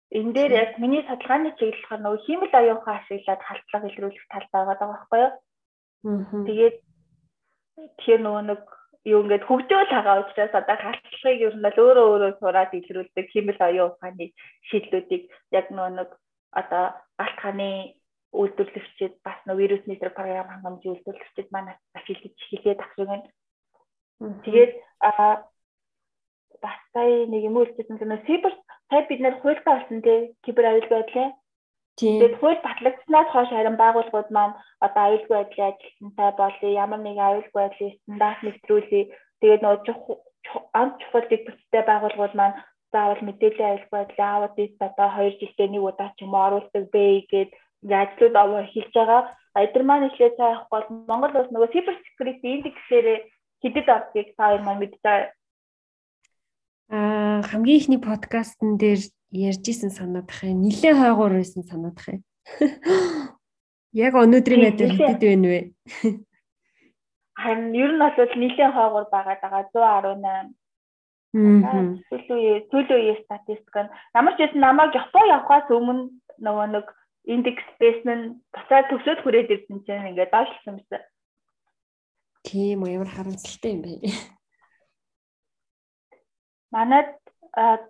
[0.08, 4.76] Энэ дээр яг миний судалгааны чиглэл болохоор нөгөө хиймэл оюухан ашиглаад халтлага илрүүлэх тал байгаа
[4.80, 5.32] даа байхгүй юу?
[6.02, 6.76] Тэгээд
[7.98, 8.60] тэгэхээр нөгөө нэг
[9.04, 13.60] юу ингээд хөгжөөл байгаа учраас одоо халдлагыг ер нь л өөрөө өөрөө сураад илрүүлдэг хэмэл
[13.68, 14.26] оюун ухааны
[14.68, 15.22] шийдлүүдийг
[15.56, 16.10] яг нөгөө нэг
[16.60, 16.84] одоо
[17.20, 17.68] галт хааны
[18.32, 23.22] үйлдвэрлэгчид бас нөө вирус нэтер програм хангамжийн үйлдвэрлэгчид манай ашиглаж хилээд авах юм.
[24.44, 25.10] Тэгээд а
[26.62, 28.52] бас сая нэг юм үлдсэн юм сибер
[28.88, 31.28] сая бид нэр хуультай болсон тий кибер аюулгүй байдлаа.
[32.00, 37.60] Тэгээд хууль батлагдсанаас хойш харин байгууллагууд маань одоо аюулгүй байдлын ажилтнтай болъё ямар нэгэн аюулгүй
[37.60, 39.04] байдлын стандарт нэвтрүүлээ.
[39.40, 40.16] Тэгээд нөгөө
[40.80, 42.56] амт чухал дэг төстэй байгууллагууд маань
[42.92, 47.02] заавал мэдээллийн аюулгүй байдлын аудит одоо 2 жилдээ нэг удаа ч юм уу оруулдаг бэ
[47.28, 47.50] гэгээд
[48.02, 49.22] ажлууд аваа хэлж байгаа.
[49.62, 53.06] Эдгээр маань ишлээ цаа явахгүй бол Монгол улс нөгөө cyber security индексээр
[53.62, 53.94] хэдэд та
[54.38, 55.28] хоёр маань мэдж байгаа.
[56.90, 59.00] Аа хамгийн ихний подкастн дээр
[59.32, 60.62] ярьжсэн санаадах юм.
[60.66, 62.22] Нилээ хойгоор байсан санаадах юм.
[63.92, 65.60] Яг өнөөдрийн мэдээ хэдэд байна вэ?
[67.40, 70.54] Харин ер нь бол нилээ хойгоор байгаа даа 118
[71.32, 72.02] Мм.
[72.10, 76.10] Сүүлийн сүүлийн үеийн статистик нь ямар ч байсан намайг Япон явхаас өмнө
[76.42, 76.86] нөгөө нэг
[77.30, 81.02] индекс бэс нь буцаад төгсөөд хүрээд ирсэн чинь ингээд доошлсон байсан.
[82.42, 83.92] Тийм үү ямар харамсалтай юм бэ?
[86.74, 87.14] Манайд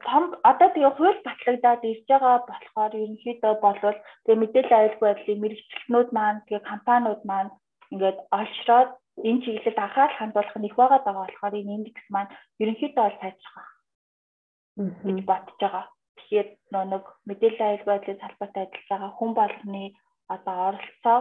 [0.08, 6.08] том одоо тэгээ хууль батлагдаад ирж байгаа болохоор ерөнхийдөө болвол тэгээ мэдээлэл аюулгүй байдлын мэрэгчлэнүүд
[6.16, 7.50] маань тэгээ компаниуд маань
[7.92, 8.90] ингээд олшроод
[9.28, 12.30] энэ чиглэлд анхаарал хандуулах нь их байгаа байгаа болохоор энэ индекс маань
[12.62, 13.68] ерөнхийдөө бол сайжрах
[15.04, 15.84] гэж бодож байгаа.
[16.16, 16.48] Тэгэхээр
[16.92, 19.84] нэг мэдээлэл аюулгүй байдлын салбарт ажиллаж байгаа хүн болгоны
[20.34, 21.18] одоо оролцоо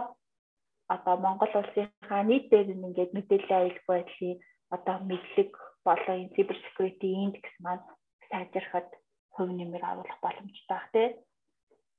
[0.94, 4.36] одоо Монгол улсынхаа нийт дээр нь ингээд мэдээлэл аюулгүй байдлын
[4.74, 5.50] одоо мэдлэг
[5.84, 7.84] болон энэ cyber security индекс маань
[8.30, 8.88] сайжрахад
[9.34, 11.12] хувь нэмэр оруулах боломжтой баг тийм.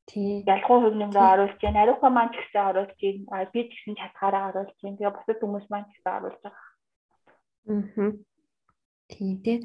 [0.09, 0.43] Тийм.
[0.47, 4.49] Ялгуу хувь нэмрээ оруулж чинь, ариухан маань ч гэсэн оруулж чинь, би ч гэсэн чадхаараа
[4.49, 4.97] оруулж чинь.
[4.97, 6.67] Тэгээ бусад хүмүүс маань ч гэсэн оруулж байгаа.
[7.69, 8.11] Аа.
[9.11, 9.61] Тийм тийм.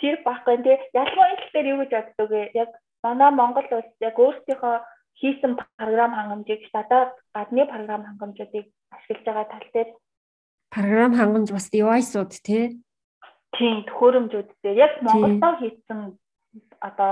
[0.00, 0.78] Тэр баггүй тий.
[0.96, 2.42] Ялгуу энэ дээр юу гэж боддог вэ?
[2.54, 2.70] Яг
[3.04, 4.76] манай Монгол улс яг өөрсдийнхөө
[5.20, 9.88] хийсэн програм хангамжийг гадаад гадны програм хангамжуудыг ашиглаж байгаа тал дээр
[10.74, 12.82] програм хангамж бас device-ууд тий.
[13.54, 16.00] Тийм, төхөөрөмжүүд дээр яг Монголдоо хийсэн
[16.82, 17.10] одоо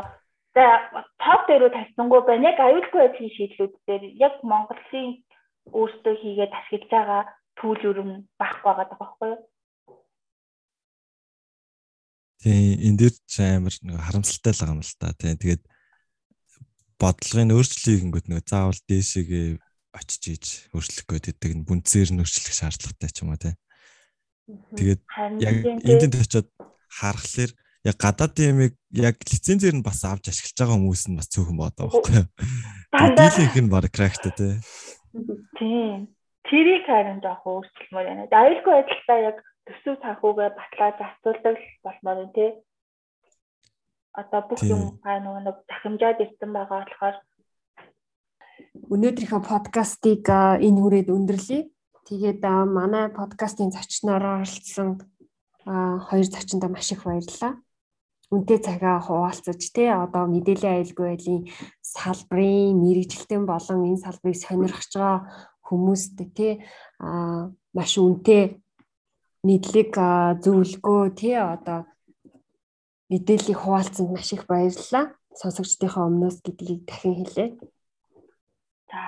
[0.55, 2.51] топ дээрөө тавьсангүй байна.
[2.51, 5.23] Яг аюулгүй байдлын шийдлүүд дээр яг Монголын
[5.71, 7.23] өөрсдөө хийгээд ашиглаж байгаа
[7.57, 9.41] түүл өрөм багхгүй байгаа байхгүй юу?
[12.43, 15.15] Тийм, энэ дээр ч амар нэг харамсалтай л байгаа юм л та.
[15.15, 15.63] Тийм, тэгээд
[16.99, 19.47] бодлогын өөрчлөлийг ингэдэг нэг заавал дээшээгээ
[19.95, 23.57] очиж ийж өөрчлөх гэдэг нь бүнцээр нь өөрчлөх шаардлагатай ч юм уу тийм.
[24.49, 25.01] Тэгээд
[25.39, 26.49] яг энд очиод
[26.91, 27.51] харахаар
[27.87, 31.87] яг гадаадын ямиг яг лицензээр нь бас авч ашиглаж байгаа хүмүүс нь бас цөөхөн бодоо
[31.91, 32.27] байхгүй юу.
[33.19, 34.55] Дийлэнх нь баг кракт тий.
[35.59, 36.11] Тийм.
[36.47, 38.27] Тэрийг харин жоох өөрчлөлмөр байна.
[38.31, 39.37] Аюулгүй байдлаа яг
[39.67, 42.51] төсөв санхүүгээ батлаад застуулдаг болмоор юм тий.
[44.15, 47.17] Одоо бүх юм нөгөө нэг захимжаад ирсэн байгаа болохоор
[48.95, 50.27] өнөөдрийнхөө подкастыг
[50.67, 51.63] энэ хүрээд өндөрлөе.
[52.13, 55.01] Тэгээд манай подкастын зочноор оролцсон
[55.65, 57.57] хоёр зочиндоо маш их баярлалаа
[58.29, 61.41] үнтэй цагаа хуваалцаж тий одоо мэдээллийн аюулгүй байдлын
[61.81, 65.21] салбарын мэрэгжилтэн болон энэ салбарыг сонирхож байгаа
[65.69, 66.53] хүмүүст тий
[67.77, 68.61] маш үнэтэй
[69.49, 69.93] мэдлэг
[70.45, 71.89] зөвлөгөө тий одоо
[73.09, 75.17] мэдээллийг хуваалцсанд маш их баярлалаа.
[75.33, 77.47] Сонсогчдийнхаа өмнөөс гэдгийг дахин хэлье.
[78.89, 79.01] За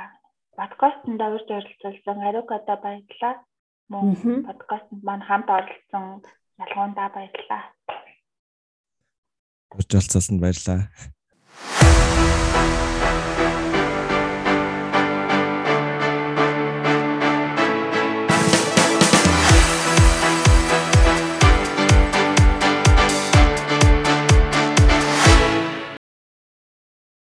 [0.57, 3.35] подкастт давж оролцуулсан Аругада баярлалаа.
[3.91, 6.05] Мөн подкастт маань хамт оролцсон
[6.63, 7.63] ялгуундаа баярлалаа.
[9.75, 10.81] Урьж олцсонд баярлаа.